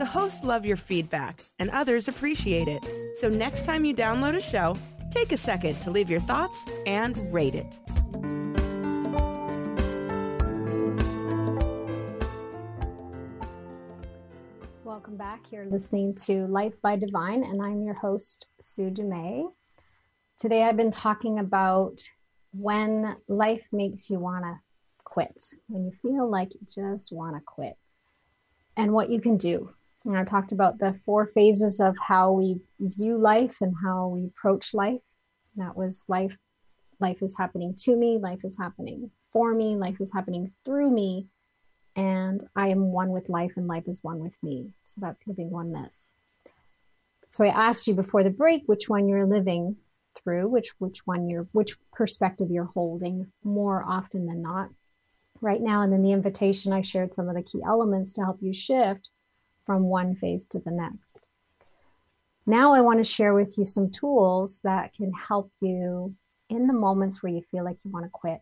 [0.00, 2.84] The hosts love your feedback, and others appreciate it.
[3.14, 4.76] So, next time you download a show,
[5.12, 7.78] take a second to leave your thoughts and rate it.
[15.00, 15.50] Welcome back.
[15.50, 19.46] You're listening to Life by Divine, and I'm your host, Sue Dumais.
[20.38, 22.02] Today I've been talking about
[22.52, 24.58] when life makes you want to
[25.02, 27.78] quit, when you feel like you just want to quit,
[28.76, 29.70] and what you can do.
[30.04, 34.26] And I talked about the four phases of how we view life and how we
[34.26, 35.00] approach life.
[35.56, 36.36] That was life.
[36.98, 38.18] Life is happening to me.
[38.18, 39.76] Life is happening for me.
[39.76, 41.26] Life is happening through me
[42.00, 44.56] and I am one with life and life is one with me.
[44.84, 45.96] So that's living oneness.
[47.28, 49.76] So I asked you before the break which one you're living
[50.16, 54.70] through, which which one you're which perspective you're holding more often than not.
[55.40, 55.82] right now.
[55.82, 59.10] And then the invitation, I shared some of the key elements to help you shift
[59.66, 61.28] from one phase to the next.
[62.46, 66.14] Now, I want to share with you some tools that can help you
[66.48, 68.40] in the moments where you feel like you want to quit,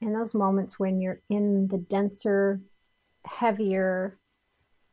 [0.00, 2.60] in those moments when you're in the denser,
[3.24, 4.18] heavier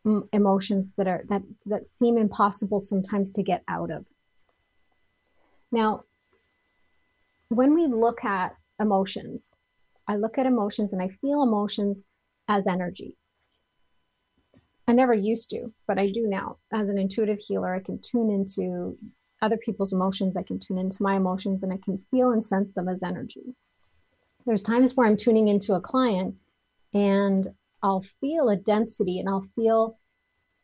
[0.06, 4.06] mm, emotions that are that that seem impossible sometimes to get out of.
[5.72, 6.04] Now,
[7.50, 9.50] when we look at emotions,
[10.08, 12.04] I look at emotions and I feel emotions
[12.48, 13.18] as energy.
[14.88, 16.58] I never used to, but I do now.
[16.74, 18.98] As an intuitive healer, I can tune into
[19.42, 22.74] other people's emotions, I can tune into my emotions, and I can feel and sense
[22.74, 23.56] them as energy.
[24.46, 26.36] There's times where I'm tuning into a client
[26.94, 27.48] and
[27.82, 29.98] I'll feel a density and I'll feel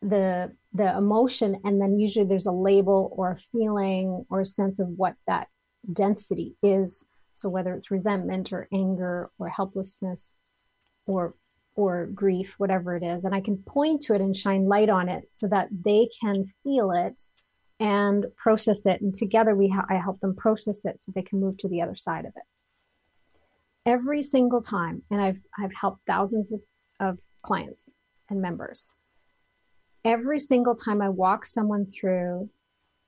[0.02, 4.78] the the emotion and then usually there's a label or a feeling or a sense
[4.78, 5.48] of what that
[5.92, 7.04] density is.
[7.32, 10.32] So whether it's resentment or anger or helplessness
[11.06, 11.34] or
[11.74, 15.10] or grief whatever it is and i can point to it and shine light on
[15.10, 17.20] it so that they can feel it
[17.78, 19.00] and process it.
[19.00, 21.82] And together we ha- i help them process it so they can move to the
[21.82, 22.42] other side of it.
[23.84, 26.60] Every single time and i've i've helped thousands of,
[27.00, 27.90] of clients
[28.28, 28.94] and members
[30.06, 32.48] every single time I walk someone through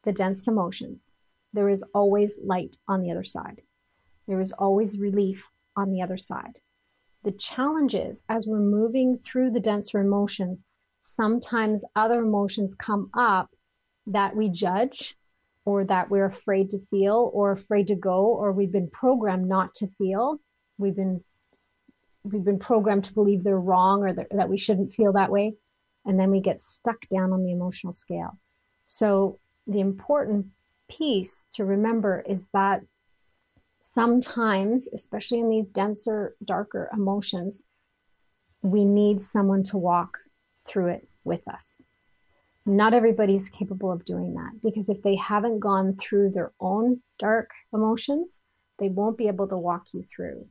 [0.05, 0.99] the dense emotions,
[1.53, 3.63] there is always light on the other side.
[4.27, 5.43] There is always relief
[5.77, 6.59] on the other side.
[7.23, 10.65] The challenge is, as we're moving through the denser emotions,
[11.01, 13.51] sometimes other emotions come up
[14.07, 15.17] that we judge
[15.65, 19.75] or that we're afraid to feel or afraid to go or we've been programmed not
[19.77, 20.41] to feel.
[20.79, 21.23] We've been
[22.25, 25.55] we've been programmed to believe they're wrong or that, we shouldn't feel that way
[26.05, 28.39] and then we get stuck down on the emotional scale.
[28.85, 30.47] So the important
[30.89, 32.83] piece to remember is that
[33.93, 37.63] sometimes, especially in these denser, darker emotions,
[38.63, 40.19] we need someone to walk
[40.67, 41.75] through it with us.
[42.65, 47.51] Not everybody's capable of doing that because if they haven't gone through their own dark
[47.73, 48.43] emotions,
[48.79, 50.47] they won't be able to walk you through.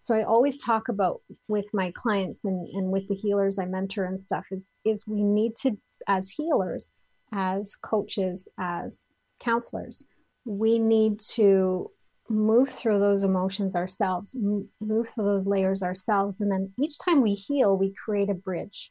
[0.00, 4.04] So I always talk about with my clients and, and with the healers I mentor
[4.04, 6.90] and stuff is is we need to as healers,
[7.32, 9.04] as coaches, as
[9.38, 10.04] counselors,
[10.44, 11.90] we need to
[12.30, 16.40] move through those emotions ourselves, move through those layers ourselves.
[16.40, 18.90] And then each time we heal, we create a bridge.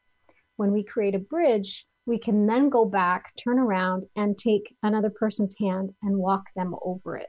[0.56, 5.10] When we create a bridge, we can then go back, turn around, and take another
[5.10, 7.28] person's hand and walk them over it,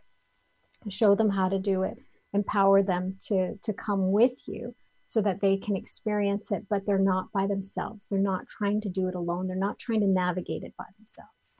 [0.88, 1.98] show them how to do it
[2.32, 4.74] empower them to to come with you
[5.06, 8.06] so that they can experience it but they're not by themselves.
[8.10, 9.46] They're not trying to do it alone.
[9.46, 11.58] They're not trying to navigate it by themselves.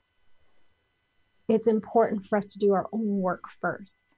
[1.49, 4.17] It's important for us to do our own work first.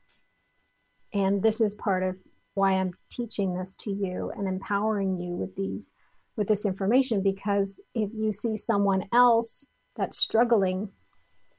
[1.12, 2.16] And this is part of
[2.54, 5.92] why i'm teaching this to you and empowering you with these
[6.36, 10.88] with this information because if you see someone else that's struggling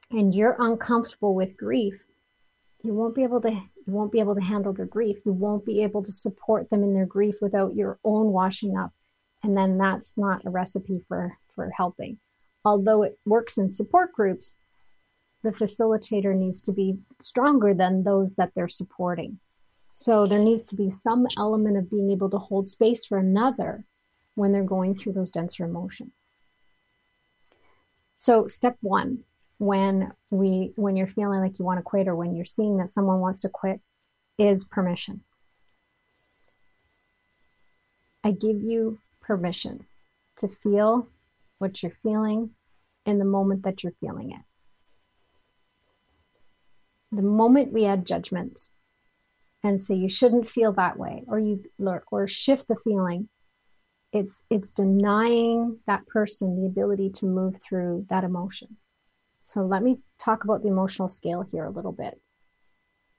[0.10, 1.96] and you're uncomfortable with grief
[2.84, 5.18] you won't be able to you won't be able to handle their grief.
[5.26, 8.92] You won't be able to support them in their grief without your own washing up.
[9.44, 12.20] And then that's not a recipe for, for helping.
[12.64, 14.56] Although it works in support groups,
[15.44, 19.40] the facilitator needs to be stronger than those that they're supporting.
[19.90, 23.84] So there needs to be some element of being able to hold space for another
[24.36, 26.12] when they're going through those denser emotions.
[28.18, 29.24] So, step one
[29.62, 32.92] when we when you're feeling like you want to quit or when you're seeing that
[32.92, 33.80] someone wants to quit
[34.40, 35.22] is permission.
[38.24, 39.86] I give you permission
[40.38, 41.08] to feel
[41.60, 42.50] what you're feeling
[43.06, 44.42] in the moment that you're feeling it.
[47.12, 48.70] The moment we add judgment
[49.64, 51.64] and say you shouldn't feel that way or you
[52.10, 53.30] or shift the feeling
[54.12, 58.78] it's it's denying that person the ability to move through that emotion
[59.52, 62.22] so let me talk about the emotional scale here a little bit.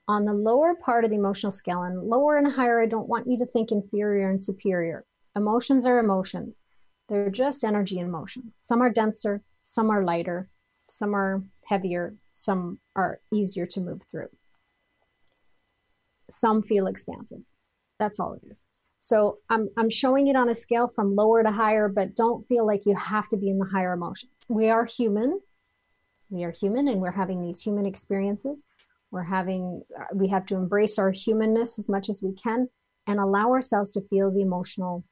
[0.08, 3.26] On the lower part of the emotional scale, and lower and higher, I don't want
[3.28, 5.04] you to think inferior and superior.
[5.36, 6.64] Emotions are emotions.
[7.10, 8.54] They're just energy and motion.
[8.64, 10.48] Some are denser, some are lighter,
[10.88, 14.30] some are heavier, some are easier to move through.
[16.30, 17.42] Some feel expansive.
[17.98, 18.66] That's all it is.
[19.00, 22.66] So I'm, I'm showing it on a scale from lower to higher, but don't feel
[22.66, 24.32] like you have to be in the higher emotions.
[24.48, 25.38] We are human
[26.32, 28.64] we are human and we're having these human experiences
[29.10, 32.68] we're having uh, we have to embrace our humanness as much as we can
[33.06, 35.04] and allow ourselves to feel the emotional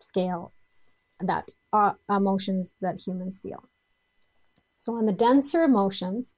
[0.00, 0.52] scale
[1.20, 3.64] that uh, emotions that humans feel
[4.78, 6.32] so on the denser emotions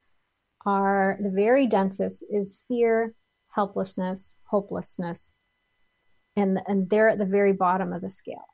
[0.64, 3.14] are the very densest is fear
[3.54, 5.34] helplessness hopelessness
[6.36, 8.46] And, and they're at the very bottom of the scale.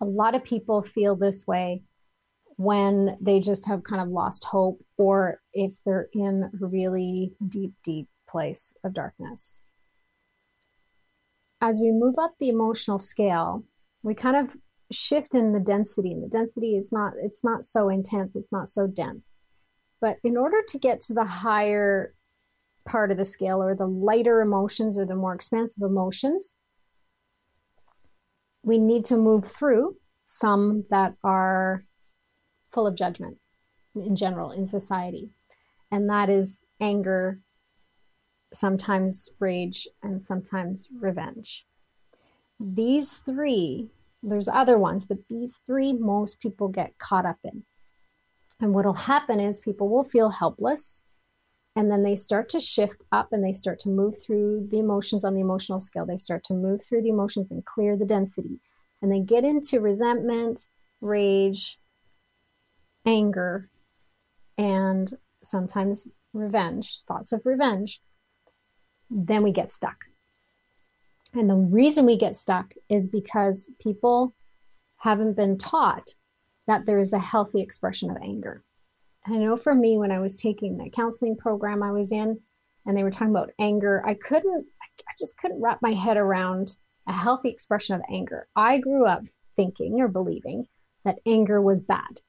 [0.00, 1.82] A lot of people feel this way
[2.58, 7.72] when they just have kind of lost hope or if they're in a really deep,
[7.84, 9.60] deep place of darkness.
[11.60, 13.64] As we move up the emotional scale,
[14.02, 14.56] we kind of
[14.90, 18.70] shift in the density and the density is not it's not so intense it's not
[18.70, 19.34] so dense
[20.00, 22.14] but in order to get to the higher
[22.86, 26.56] part of the scale or the lighter emotions or the more expansive emotions
[28.62, 29.94] we need to move through
[30.24, 31.84] some that are
[32.78, 33.38] full of judgment
[33.94, 35.30] in general in society
[35.90, 37.40] and that is anger
[38.52, 41.64] sometimes rage and sometimes revenge
[42.60, 43.90] these three
[44.22, 47.64] there's other ones, but these three most people get caught up in.
[48.60, 51.04] And what'll happen is people will feel helpless
[51.76, 55.24] and then they start to shift up and they start to move through the emotions
[55.24, 56.04] on the emotional scale.
[56.04, 58.58] They start to move through the emotions and clear the density.
[59.00, 60.66] And they get into resentment,
[61.00, 61.78] rage,
[63.08, 63.70] anger,
[64.58, 68.00] and sometimes revenge, thoughts of revenge.
[69.10, 70.04] Then we get stuck.
[71.32, 74.34] And the reason we get stuck is because people
[74.98, 76.14] haven't been taught
[76.66, 78.62] that there is a healthy expression of anger.
[79.26, 82.38] I know for me, when I was taking the counseling program I was in,
[82.84, 86.76] and they were talking about anger, I couldn't, I just couldn't wrap my head around
[87.06, 88.48] a healthy expression of anger.
[88.54, 89.22] I grew up
[89.56, 90.66] thinking or believing
[91.04, 92.20] that anger was bad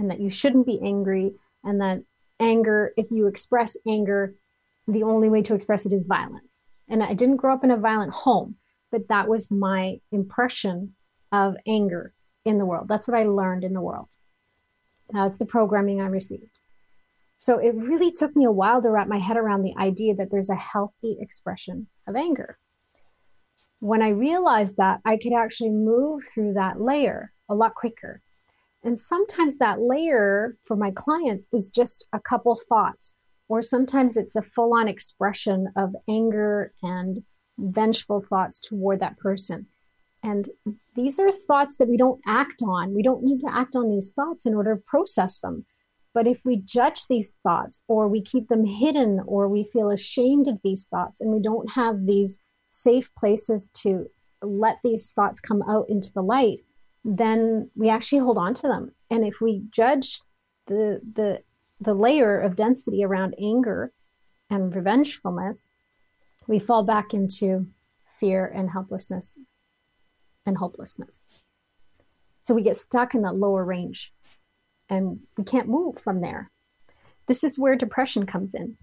[0.00, 2.02] and that you shouldn't be angry, and that
[2.40, 4.34] anger, if you express anger,
[4.88, 6.54] the only way to express it is violence.
[6.88, 8.56] And I didn't grow up in a violent home,
[8.90, 10.94] but that was my impression
[11.30, 12.14] of anger
[12.46, 12.88] in the world.
[12.88, 14.08] That's what I learned in the world.
[15.10, 16.60] That's the programming I received.
[17.40, 20.30] So it really took me a while to wrap my head around the idea that
[20.30, 22.58] there's a healthy expression of anger.
[23.80, 28.22] When I realized that, I could actually move through that layer a lot quicker.
[28.82, 33.14] And sometimes that layer for my clients is just a couple thoughts
[33.50, 37.24] or sometimes it's a full on expression of anger and
[37.58, 39.66] vengeful thoughts toward that person.
[40.22, 40.48] And
[40.94, 42.94] these are thoughts that we don't act on.
[42.94, 45.66] We don't need to act on these thoughts in order to process them.
[46.14, 50.46] But if we judge these thoughts or we keep them hidden or we feel ashamed
[50.46, 52.38] of these thoughts and we don't have these
[52.70, 54.06] safe places to
[54.42, 56.60] let these thoughts come out into the light,
[57.04, 58.92] then we actually hold on to them.
[59.10, 60.20] And if we judge
[60.66, 61.42] the the
[61.80, 63.92] the layer of density around anger
[64.50, 65.70] and revengefulness,
[66.46, 67.66] we fall back into
[68.18, 69.38] fear and helplessness
[70.44, 71.18] and hopelessness.
[72.42, 74.12] So we get stuck in that lower range
[74.88, 76.50] and we can't move from there.
[77.26, 78.76] This is where depression comes in.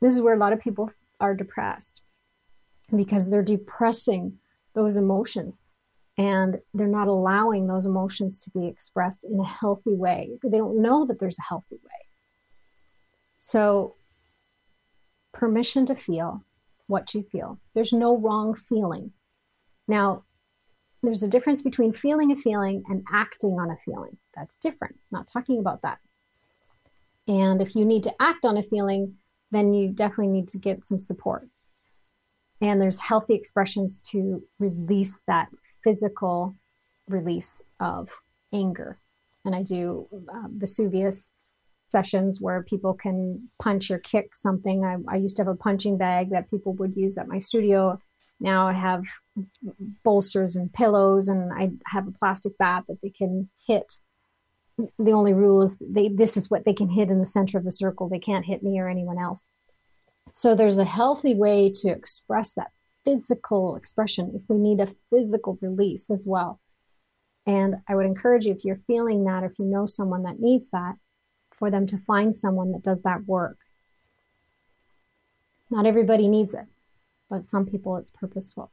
[0.00, 0.90] This is where a lot of people
[1.20, 2.02] are depressed
[2.94, 4.38] because they're depressing
[4.74, 5.56] those emotions
[6.18, 10.30] and they're not allowing those emotions to be expressed in a healthy way.
[10.42, 12.06] They don't know that there's a healthy way.
[13.38, 13.94] So,
[15.32, 16.44] permission to feel
[16.88, 17.60] what you feel.
[17.74, 19.12] There's no wrong feeling.
[19.86, 20.24] Now,
[21.04, 24.16] there's a difference between feeling a feeling and acting on a feeling.
[24.34, 24.96] That's different.
[25.12, 25.98] not talking about that.
[27.28, 29.14] And if you need to act on a feeling,
[29.52, 31.48] then you definitely need to get some support.
[32.60, 35.48] And there's healthy expressions to release that
[35.88, 36.54] physical
[37.08, 38.10] release of
[38.52, 38.98] anger.
[39.44, 41.32] And I do uh, Vesuvius
[41.90, 44.84] sessions where people can punch or kick something.
[44.84, 47.98] I, I used to have a punching bag that people would use at my studio.
[48.38, 49.04] Now I have
[50.04, 53.94] bolsters and pillows, and I have a plastic bat that they can hit.
[54.76, 57.64] The only rule is they this is what they can hit in the center of
[57.64, 58.08] the circle.
[58.08, 59.48] They can't hit me or anyone else.
[60.34, 62.70] So there's a healthy way to express that
[63.08, 66.60] physical expression if we need a physical release as well.
[67.46, 70.68] And I would encourage you if you're feeling that, if you know someone that needs
[70.72, 70.96] that,
[71.58, 73.56] for them to find someone that does that work.
[75.70, 76.66] Not everybody needs it,
[77.30, 78.70] but some people it's purposeful.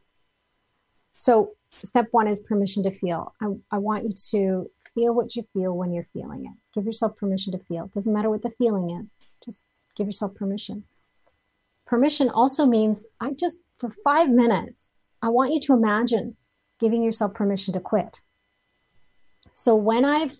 [1.17, 1.51] So,
[1.83, 3.33] step one is permission to feel.
[3.41, 6.51] I, I want you to feel what you feel when you're feeling it.
[6.73, 7.85] Give yourself permission to feel.
[7.85, 9.11] It doesn't matter what the feeling is,
[9.43, 9.61] just
[9.95, 10.83] give yourself permission.
[11.85, 16.35] Permission also means I just, for five minutes, I want you to imagine
[16.79, 18.19] giving yourself permission to quit.
[19.53, 20.33] So when I've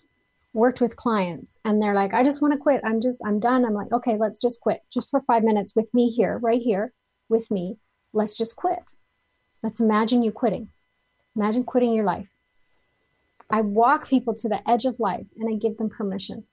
[0.55, 2.81] worked with clients and they're like, I just want to quit.
[2.83, 3.65] I'm just, I'm done.
[3.65, 6.93] I'm like, okay, let's just quit just for five minutes with me here, right here
[7.29, 7.77] with me.
[8.13, 8.93] Let's just quit.
[9.61, 10.69] Let's imagine you quitting.
[11.36, 12.27] Imagine quitting your life.
[13.49, 16.45] I walk people to the edge of life and I give them permission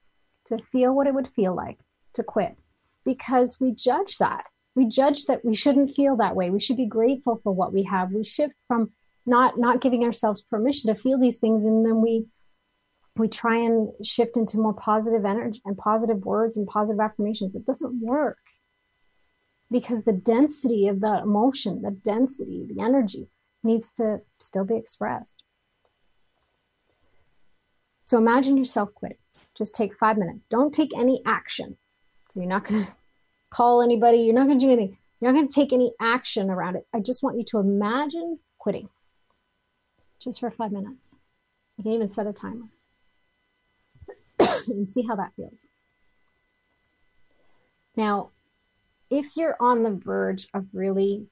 [0.47, 1.78] to feel what it would feel like
[2.14, 2.57] to quit
[3.05, 4.45] because we judge that.
[4.75, 6.51] We judge that we shouldn't feel that way.
[6.51, 8.12] We should be grateful for what we have.
[8.12, 8.93] We shift from
[9.27, 12.27] not not giving ourselves permission to feel these things and then we
[13.16, 17.55] we try and shift into more positive energy and positive words and positive affirmations.
[17.55, 18.39] It doesn't work
[19.70, 23.29] because the density of the emotion, the density, the energy
[23.62, 25.43] needs to still be expressed.
[28.05, 29.18] So imagine yourself quitting.
[29.57, 30.41] Just take five minutes.
[30.51, 31.77] Don't take any action.
[32.31, 32.93] So you're not going to
[33.53, 34.18] call anybody.
[34.18, 34.96] You're not going to do anything.
[35.20, 36.86] You're not going to take any action around it.
[36.92, 38.88] I just want you to imagine quitting
[40.18, 41.11] just for five minutes.
[41.76, 42.66] You can even set a timer
[44.66, 45.68] and see how that feels.
[47.96, 48.30] Now,
[49.11, 51.26] if you're on the verge of really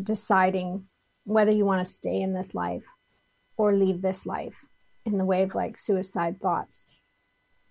[0.00, 0.86] deciding
[1.24, 2.84] whether you want to stay in this life
[3.56, 4.54] or leave this life
[5.04, 6.86] in the way of like suicide thoughts,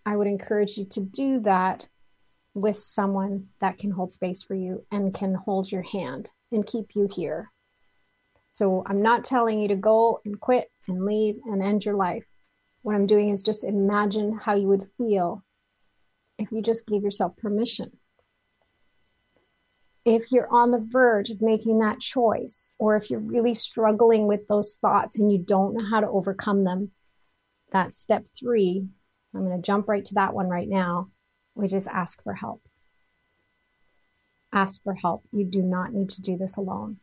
[0.05, 1.87] I would encourage you to do that
[2.53, 6.95] with someone that can hold space for you and can hold your hand and keep
[6.95, 7.51] you here.
[8.51, 12.25] So I'm not telling you to go and quit and leave and end your life.
[12.81, 15.43] What I'm doing is just imagine how you would feel
[16.37, 17.91] if you just gave yourself permission.
[20.03, 24.47] If you're on the verge of making that choice, or if you're really struggling with
[24.47, 26.91] those thoughts and you don't know how to overcome them,
[27.71, 28.87] that's step three.
[29.33, 31.09] I'm going to jump right to that one right now,
[31.53, 32.61] which is ask for help.
[34.53, 35.23] Ask for help.
[35.31, 36.97] You do not need to do this alone.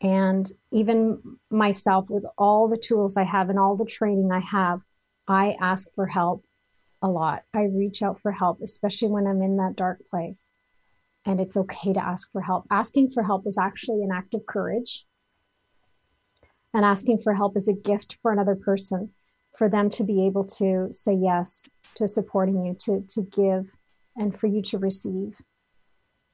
[0.00, 4.80] And even myself, with all the tools I have and all the training I have,
[5.26, 6.44] I ask for help
[7.00, 7.44] a lot.
[7.54, 10.44] I reach out for help, especially when I'm in that dark place.
[11.24, 12.66] And it's okay to ask for help.
[12.70, 15.06] Asking for help is actually an act of courage.
[16.74, 19.12] And asking for help is a gift for another person,
[19.56, 23.70] for them to be able to say yes to supporting you, to, to give,
[24.16, 25.36] and for you to receive.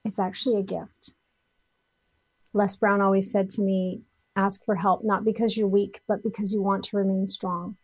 [0.04, 1.14] It's actually a gift.
[2.52, 4.02] Les Brown always said to me,
[4.36, 7.76] ask for help, not because you're weak, but because you want to remain strong.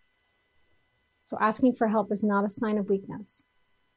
[1.25, 3.43] So asking for help is not a sign of weakness.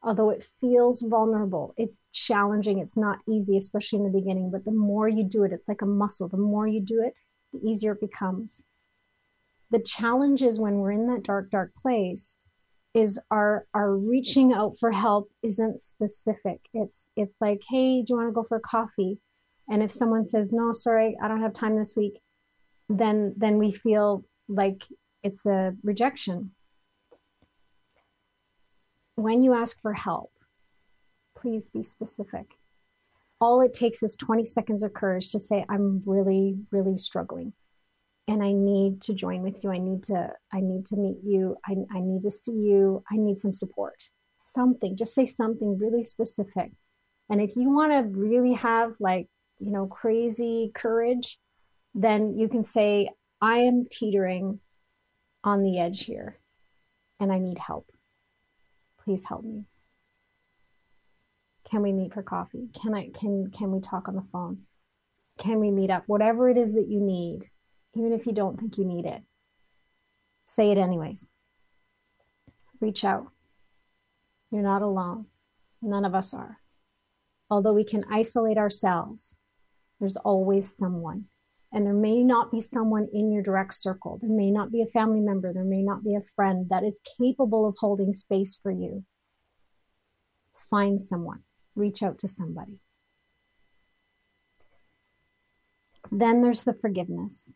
[0.02, 4.50] Although it feels vulnerable, it's challenging, it's not easy, especially in the beginning.
[4.50, 6.28] But the more you do it, it's like a muscle.
[6.28, 7.14] The more you do it,
[7.54, 8.64] the easier it becomes.
[9.72, 12.38] The challenge is when we're in that dark, dark place,
[12.94, 16.62] is our our reaching out for help isn't specific.
[16.74, 19.20] It's it's like, hey, do you want to go for coffee?
[19.70, 22.20] And if someone says, no, sorry, I don't have time this week,
[22.90, 24.84] then, then we feel like
[25.22, 26.52] it's a rejection.
[29.16, 30.32] When you ask for help,
[31.38, 32.48] please be specific.
[33.40, 37.54] All it takes is 20 seconds of courage to say, I'm really, really struggling
[38.30, 39.72] and I need to join with you.
[39.72, 41.58] I need to, I need to meet you.
[41.66, 43.04] I, I need to see you.
[43.12, 43.96] I need some support.
[44.54, 46.72] Something, just say something really specific.
[47.30, 49.28] And if you want to really have like
[49.60, 51.38] you know, crazy courage,
[51.94, 53.10] then you can say,
[53.42, 54.60] I am teetering
[55.44, 56.40] on the edge here
[57.20, 57.92] and I need help.
[59.04, 59.66] Please help me.
[61.70, 62.70] Can we meet for coffee?
[62.82, 64.64] Can I can can we talk on the phone?
[65.38, 66.04] Can we meet up?
[66.08, 67.50] Whatever it is that you need,
[68.00, 69.22] even if you don't think you need it.
[70.46, 71.28] Say it anyways.
[72.80, 73.28] Reach out.
[74.52, 75.26] You're not alone.
[75.82, 76.60] None of us are.
[77.50, 79.38] Although we can isolate ourselves,
[80.00, 81.26] there's always someone.
[81.72, 84.18] And there may not be someone in your direct circle.
[84.22, 85.54] There may not be a family member.
[85.54, 89.04] There may not be a friend that is capable of holding space for you.
[90.70, 91.44] Find someone,
[91.76, 92.80] reach out to somebody.
[96.12, 97.52] Then there's the forgiveness.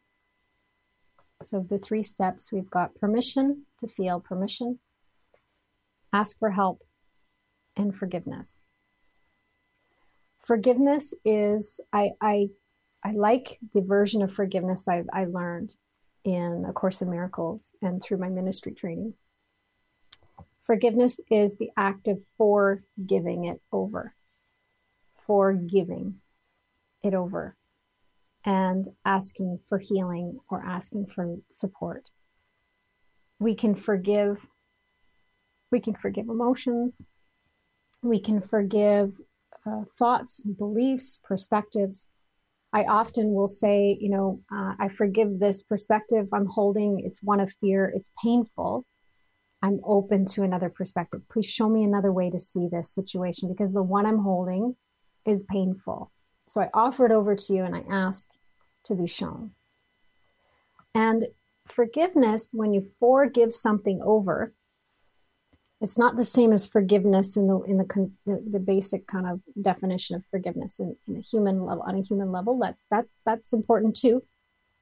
[1.43, 4.79] So, the three steps we've got permission to feel permission,
[6.11, 6.83] ask for help,
[7.75, 8.65] and forgiveness.
[10.45, 12.49] Forgiveness is I I
[13.03, 15.75] I like the version of forgiveness I've, I learned
[16.23, 19.13] in A Course in Miracles and through my ministry training.
[20.65, 24.15] Forgiveness is the act of forgiving it over,
[25.27, 26.21] forgiving
[27.03, 27.57] it over,
[28.45, 32.09] and asking for healing or asking for support.
[33.39, 34.37] We can forgive.
[35.71, 37.01] We can forgive emotions.
[38.01, 39.13] We can forgive
[39.65, 42.07] uh, thoughts, beliefs, perspectives.
[42.73, 47.01] I often will say, you know, uh, I forgive this perspective I'm holding.
[47.05, 47.91] It's one of fear.
[47.95, 48.85] It's painful.
[49.61, 51.21] I'm open to another perspective.
[51.31, 54.75] Please show me another way to see this situation because the one I'm holding
[55.25, 56.11] is painful.
[56.53, 58.29] So I offer it over to you and I ask
[58.83, 59.53] to be shown.
[60.93, 61.29] And
[61.65, 64.53] forgiveness, when you forgive something over,
[65.83, 70.15] It's not the same as forgiveness in the in the the, basic kind of definition
[70.15, 72.57] of forgiveness in, in a human level on a human level.
[72.57, 74.23] That's that's that's important too.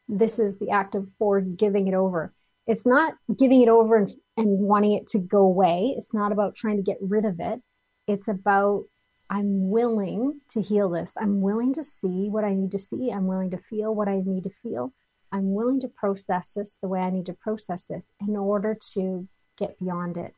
[0.07, 2.33] This is the act of forgiving it over.
[2.67, 5.95] It's not giving it over and, and wanting it to go away.
[5.97, 7.61] It's not about trying to get rid of it.
[8.07, 8.83] It's about
[9.31, 11.15] I'm willing to heal this.
[11.17, 13.11] I'm willing to see what I need to see.
[13.11, 14.91] I'm willing to feel what I need to feel.
[15.31, 19.29] I'm willing to process this the way I need to process this in order to
[19.57, 20.35] get beyond it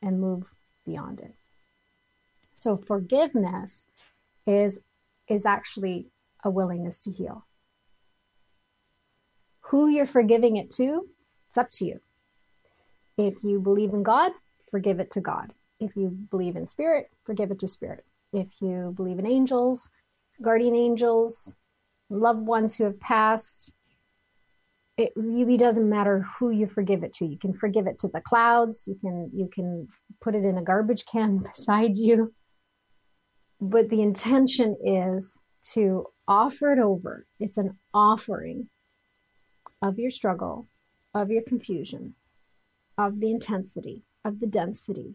[0.00, 0.44] and move
[0.84, 1.34] beyond it.
[2.60, 3.84] So forgiveness
[4.46, 4.78] is
[5.26, 6.06] is actually
[6.44, 7.46] a willingness to heal.
[9.70, 11.08] Who you're forgiving it to,
[11.48, 12.00] it's up to you.
[13.18, 14.30] If you believe in God,
[14.70, 15.52] forgive it to God.
[15.80, 18.04] If you believe in spirit, forgive it to spirit
[18.36, 19.88] if you believe in angels,
[20.42, 21.56] guardian angels,
[22.10, 23.74] loved ones who have passed,
[24.98, 27.26] it really doesn't matter who you forgive it to.
[27.26, 29.88] You can forgive it to the clouds, you can you can
[30.20, 32.34] put it in a garbage can beside you.
[33.58, 35.34] But the intention is
[35.72, 37.26] to offer it over.
[37.40, 38.68] It's an offering
[39.80, 40.66] of your struggle,
[41.14, 42.14] of your confusion,
[42.98, 45.14] of the intensity, of the density.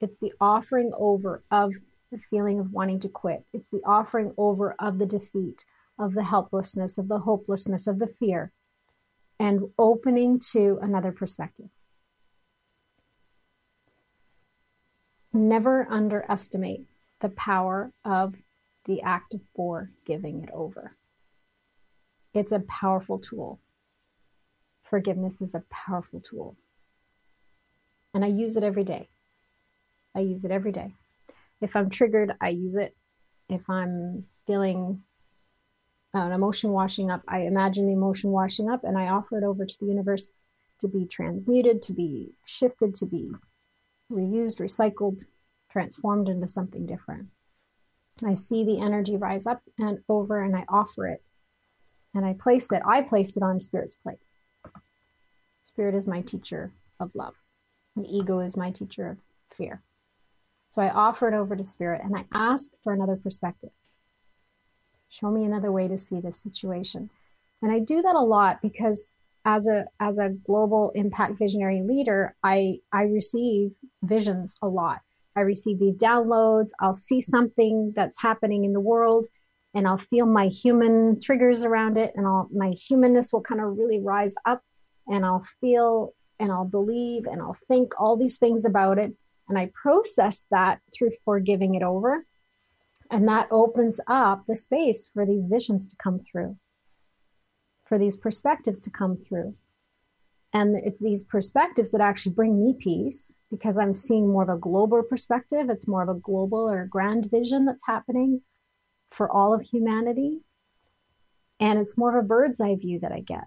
[0.00, 1.74] It's the offering over of
[2.10, 3.44] the feeling of wanting to quit.
[3.52, 5.64] It's the offering over of the defeat,
[5.98, 8.52] of the helplessness, of the hopelessness, of the fear,
[9.38, 11.68] and opening to another perspective.
[15.32, 16.86] Never underestimate
[17.20, 18.34] the power of
[18.86, 20.96] the act of for giving it over.
[22.34, 23.60] It's a powerful tool.
[24.82, 26.56] Forgiveness is a powerful tool.
[28.12, 29.08] And I use it every day.
[30.14, 30.94] I use it every day.
[31.60, 32.96] If I'm triggered, I use it.
[33.48, 35.02] If I'm feeling
[36.14, 39.44] uh, an emotion washing up, I imagine the emotion washing up and I offer it
[39.44, 40.32] over to the universe
[40.80, 43.30] to be transmuted, to be shifted, to be
[44.10, 45.24] reused, recycled,
[45.70, 47.28] transformed into something different.
[48.24, 51.22] I see the energy rise up and over and I offer it.
[52.14, 54.18] And I place it, I place it on Spirit's plate.
[55.62, 57.34] Spirit is my teacher of love.
[57.94, 59.18] And ego is my teacher of
[59.56, 59.82] fear.
[60.70, 63.70] So I offer it over to spirit and I ask for another perspective.
[65.08, 67.10] Show me another way to see this situation.
[67.60, 69.14] And I do that a lot because
[69.44, 75.00] as a as a global impact visionary leader, I I receive visions a lot.
[75.36, 76.70] I receive these downloads.
[76.80, 79.26] I'll see something that's happening in the world
[79.74, 83.76] and I'll feel my human triggers around it and I'll my humanness will kind of
[83.76, 84.62] really rise up
[85.06, 89.14] and I'll feel and I'll believe and I'll think all these things about it
[89.50, 92.24] and I process that through forgiving it over.
[93.10, 96.56] And that opens up the space for these visions to come through,
[97.84, 99.56] for these perspectives to come through.
[100.52, 104.56] And it's these perspectives that actually bring me peace because I'm seeing more of a
[104.56, 105.68] global perspective.
[105.68, 108.42] It's more of a global or grand vision that's happening
[109.10, 110.42] for all of humanity.
[111.58, 113.44] And it's more of a bird's eye view that I get.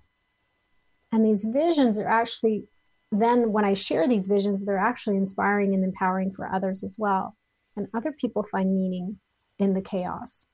[1.13, 2.65] And these visions are actually
[3.21, 7.35] then when I share these visions, they're actually inspiring and empowering for others as well.
[7.75, 9.19] And other people find meaning
[9.59, 10.45] in the chaos.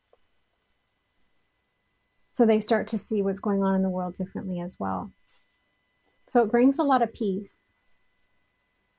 [2.33, 5.11] So they start to see what's going on in the world differently as well.
[6.29, 7.53] So it brings a lot of peace.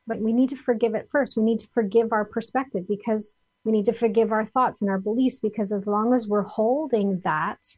[0.06, 1.36] But we need to forgive it first.
[1.36, 3.34] We need to forgive our perspective because
[3.64, 7.20] we need to forgive our thoughts and our beliefs because as long as we're holding
[7.24, 7.76] that,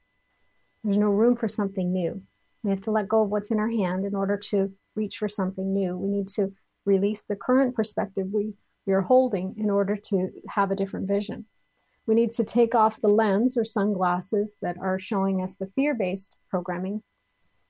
[0.83, 2.23] there's no room for something new.
[2.63, 5.29] We have to let go of what's in our hand in order to reach for
[5.29, 5.97] something new.
[5.97, 6.53] We need to
[6.85, 8.55] release the current perspective we,
[8.87, 11.47] we are holding in order to have a different vision.
[12.07, 15.95] We need to take off the lens or sunglasses that are showing us the fear
[15.95, 17.03] based programming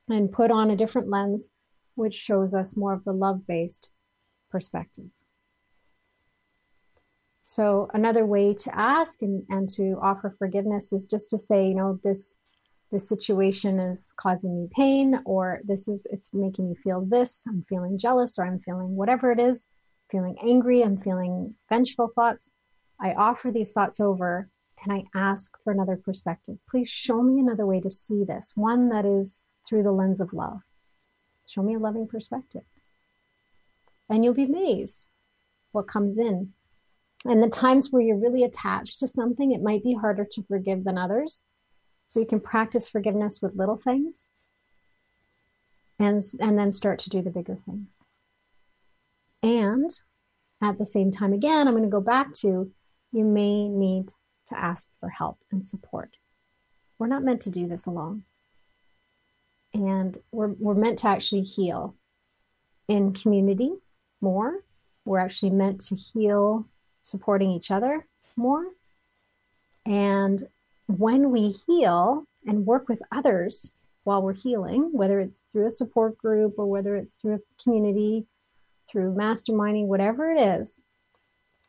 [0.09, 1.51] and put on a different lens,
[1.95, 3.91] which shows us more of the love based
[4.51, 5.07] perspective.
[7.45, 11.75] So, another way to ask and, and to offer forgiveness is just to say, you
[11.75, 12.37] know, this
[12.93, 17.65] this situation is causing me pain or this is it's making me feel this i'm
[17.69, 19.67] feeling jealous or i'm feeling whatever it is
[20.11, 22.51] feeling angry i'm feeling vengeful thoughts.
[23.01, 24.49] I offer these thoughts over
[24.85, 26.59] and i ask for another perspective?
[26.71, 30.33] Please show me another way to see this one that is through the lens of
[30.33, 30.61] love.
[31.49, 32.63] Show me a loving perspective.
[34.09, 35.09] And you'll be amazed
[35.71, 36.53] what comes in.
[37.25, 40.85] And the times where you're really attached to something it might be harder to forgive
[40.85, 41.45] than others
[42.13, 44.29] so you can practice forgiveness with little things
[45.99, 47.89] and, and then start to do the bigger things.
[49.43, 49.91] And
[50.61, 52.71] at the same time, again, I'm going to go back to
[53.13, 54.09] you may need
[54.49, 56.11] to ask for help and support.
[56.99, 58.25] We're not meant to do this alone.
[59.73, 61.95] And we're, we're meant to actually heal
[62.89, 63.73] in community
[64.21, 64.63] more
[65.07, 66.67] We're actually meant to heal,
[67.01, 68.07] supporting each other
[68.37, 68.67] more.
[69.87, 70.47] And
[70.87, 73.75] when we heal and work with others
[74.05, 78.27] while we're healing, whether it's through a support group or whether it's through a community,
[78.91, 80.83] through masterminding, whatever it is,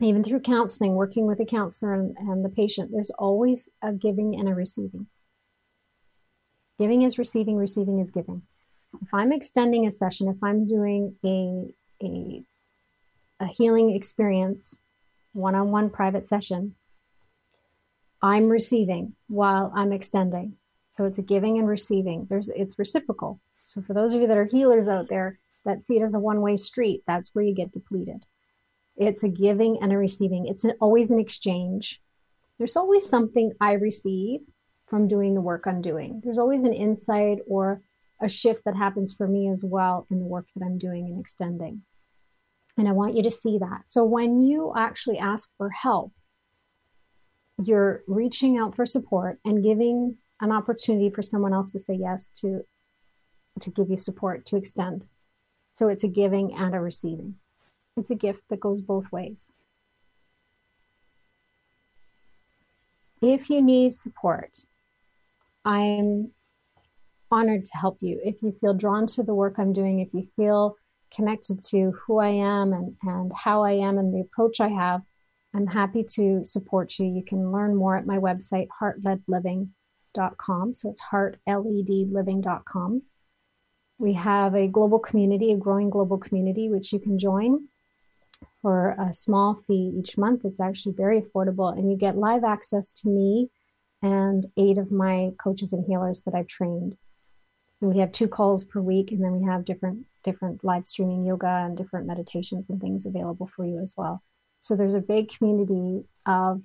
[0.01, 4.35] even through counseling, working with a counselor and, and the patient, there's always a giving
[4.35, 5.07] and a receiving.
[6.79, 8.41] Giving is receiving, receiving is giving.
[9.01, 12.43] If I'm extending a session, if I'm doing a, a,
[13.39, 14.81] a healing experience,
[15.33, 16.75] one on one private session,
[18.23, 20.55] I'm receiving while I'm extending.
[20.91, 22.25] So it's a giving and receiving.
[22.29, 23.41] There's it's reciprocal.
[23.63, 26.19] So for those of you that are healers out there that see it as a
[26.19, 28.25] one-way street, that's where you get depleted.
[28.95, 30.47] It's a giving and a receiving.
[30.47, 31.99] It's an, always an exchange.
[32.57, 34.41] There's always something I receive
[34.87, 36.21] from doing the work I'm doing.
[36.23, 37.81] There's always an insight or
[38.21, 41.19] a shift that happens for me as well in the work that I'm doing and
[41.19, 41.81] extending.
[42.77, 43.83] And I want you to see that.
[43.87, 46.13] So when you actually ask for help,
[47.57, 52.29] you're reaching out for support and giving an opportunity for someone else to say yes
[52.41, 52.65] to
[53.59, 55.05] to give you support to extend.
[55.73, 57.35] So it's a giving and a receiving.
[57.95, 59.51] It's a gift that goes both ways.
[63.21, 64.65] If you need support,
[65.63, 66.31] I'm
[67.31, 68.19] honored to help you.
[68.23, 70.75] If you feel drawn to the work I'm doing, if you feel
[71.13, 75.03] connected to who I am and, and how I am and the approach I have,
[75.53, 77.05] I'm happy to support you.
[77.05, 80.73] You can learn more at my website, heartledliving.com.
[80.73, 83.01] So it's heartledliving.com.
[83.99, 87.67] We have a global community, a growing global community, which you can join
[88.61, 90.43] for a small fee each month.
[90.43, 93.49] It's actually very affordable, and you get live access to me
[94.01, 96.97] and eight of my coaches and healers that I've trained.
[97.81, 101.25] And we have two calls per week, and then we have different different live streaming
[101.25, 104.23] yoga and different meditations and things available for you as well.
[104.63, 106.61] So there's a big community of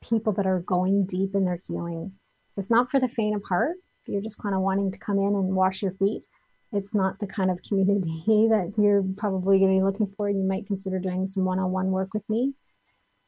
[0.00, 2.12] people that are going deep in their healing.
[2.56, 3.78] It's not for the faint of heart.
[4.02, 6.24] If you're just kind of wanting to come in and wash your feet,
[6.72, 10.28] it's not the kind of community that you're probably going to be looking for.
[10.28, 12.54] And you might consider doing some one on one work with me.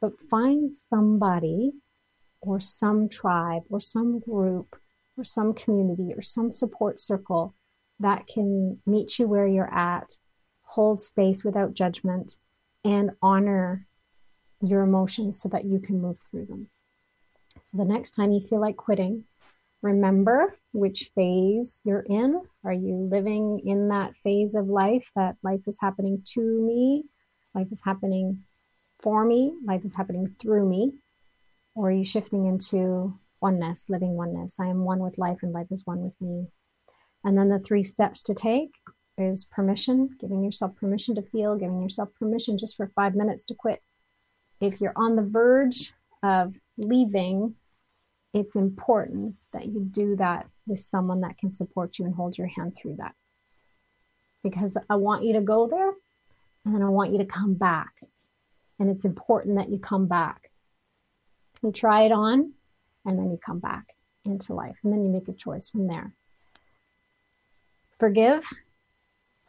[0.00, 1.72] But find somebody
[2.40, 4.76] or some tribe or some group
[5.16, 7.52] or some community or some support circle
[7.98, 10.18] that can meet you where you're at,
[10.62, 12.38] hold space without judgment,
[12.84, 13.86] and honor
[14.60, 16.68] your emotions so that you can move through them.
[17.64, 19.24] So the next time you feel like quitting,
[19.82, 22.40] remember which phase you're in.
[22.64, 27.04] Are you living in that phase of life that life is happening to me?
[27.54, 28.44] Life is happening
[29.02, 29.52] for me?
[29.64, 30.92] Life is happening through me?
[31.74, 34.60] Or are you shifting into oneness, living oneness?
[34.60, 36.46] I am one with life and life is one with me.
[37.24, 38.70] And then the three steps to take
[39.18, 43.54] is permission, giving yourself permission to feel, giving yourself permission just for five minutes to
[43.54, 43.82] quit.
[44.60, 45.92] If you're on the verge
[46.22, 47.56] of leaving,
[48.32, 52.46] it's important that you do that with someone that can support you and hold your
[52.46, 53.14] hand through that.
[54.42, 55.92] Because I want you to go there
[56.64, 58.00] and then I want you to come back.
[58.78, 60.50] And it's important that you come back.
[61.62, 62.52] You try it on
[63.04, 63.94] and then you come back
[64.24, 66.12] into life and then you make a choice from there.
[67.98, 68.42] Forgive.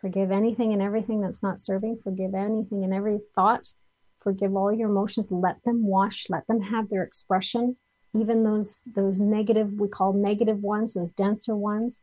[0.03, 1.99] Forgive anything and everything that's not serving.
[2.03, 3.73] Forgive anything and every thought.
[4.21, 5.31] Forgive all your emotions.
[5.31, 6.27] Let them wash.
[6.29, 7.77] Let them have their expression
[8.13, 12.01] even those those negative we call negative ones those denser ones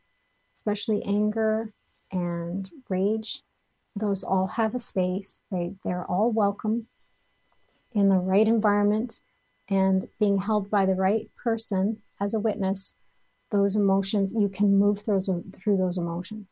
[0.56, 1.72] especially anger
[2.12, 3.42] and rage
[3.96, 6.86] those all have a space they they're all welcome
[7.92, 9.20] in the right environment
[9.68, 12.94] and being held by the right person as a witness
[13.50, 15.20] those emotions you can move through
[15.54, 16.48] through those emotions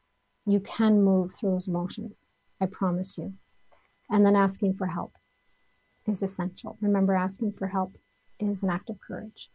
[0.49, 2.19] you can move through those emotions
[2.61, 3.33] i promise you
[4.11, 5.13] and then asking for help
[6.07, 7.97] is essential remember asking for help
[8.41, 9.51] is an act of courage.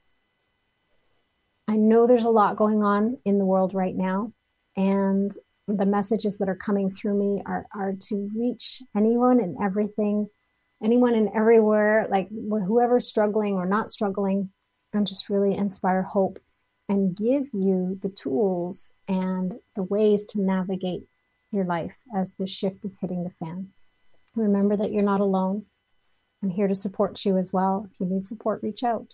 [1.67, 4.33] I know there's a lot going on in the world right now,
[4.75, 5.35] and
[5.67, 10.27] the messages that are coming through me are, are to reach anyone and everything,
[10.83, 14.51] anyone and everywhere, like whoever's struggling or not struggling,
[14.91, 16.37] and just really inspire hope
[16.89, 21.03] and give you the tools and the ways to navigate
[21.51, 23.69] your life as the shift is hitting the fan.
[24.35, 25.65] Remember that you're not alone.
[26.41, 27.87] I'm here to support you as well.
[27.91, 29.07] If you need support, reach out.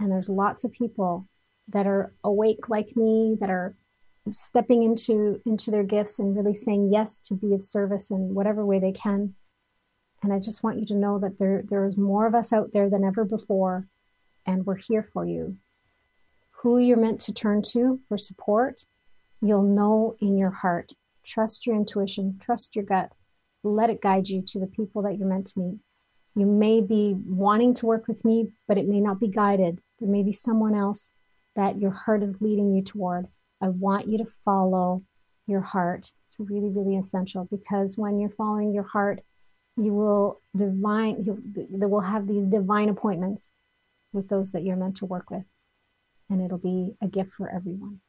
[0.00, 1.28] And there's lots of people
[1.68, 3.74] that are awake like me, that are
[4.32, 8.64] stepping into into their gifts and really saying yes to be of service in whatever
[8.64, 9.34] way they can.
[10.22, 12.90] And I just want you to know that there there's more of us out there
[12.90, 13.86] than ever before,
[14.44, 15.56] and we're here for you.
[16.60, 18.86] Who you're meant to turn to for support,
[19.40, 20.92] you'll know in your heart.
[21.24, 23.12] Trust your intuition, trust your gut,
[23.62, 25.78] let it guide you to the people that you're meant to meet.
[26.34, 29.80] You may be wanting to work with me, but it may not be guided.
[30.00, 31.10] There may be someone else
[31.54, 33.28] that your heart is leading you toward.
[33.60, 35.02] I want you to follow
[35.46, 36.12] your heart.
[36.28, 39.20] It's really, really essential because when you're following your heart,
[39.76, 43.52] you will divine, you will have these divine appointments
[44.12, 45.44] with those that you're meant to work with.
[46.28, 48.00] And it'll be a gift for everyone.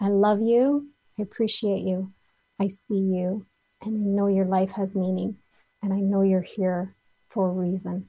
[0.00, 0.88] I love you.
[1.18, 2.12] I appreciate you.
[2.60, 3.46] I see you.
[3.82, 5.38] And I know your life has meaning.
[5.82, 6.94] And I know you're here
[7.30, 8.08] for a reason.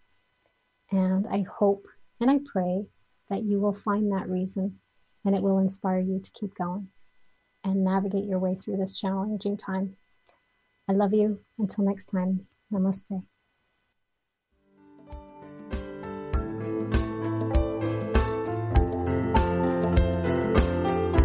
[0.92, 1.88] And I hope
[2.20, 2.88] and I pray
[3.30, 4.80] that you will find that reason
[5.26, 6.88] and it will inspire you to keep going
[7.64, 9.98] and navigate your way through this challenging time.
[10.88, 11.40] I love you.
[11.60, 13.24] Until next time, namaste.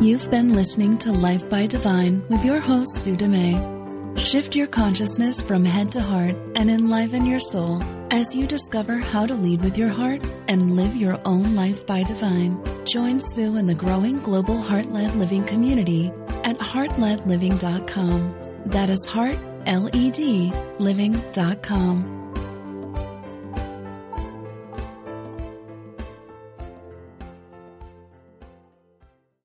[0.02, 4.18] You've been listening to Life by Divine with your host, Sue Dumais.
[4.18, 7.80] Shift your consciousness from head to heart and enliven your soul
[8.10, 12.02] as you discover how to lead with your heart and live your own life by
[12.02, 12.60] divine.
[12.84, 16.10] Join Sue in the growing global heart led living community
[16.42, 18.34] at heartledliving.com.
[18.66, 22.21] That is heart, L E D, living.com.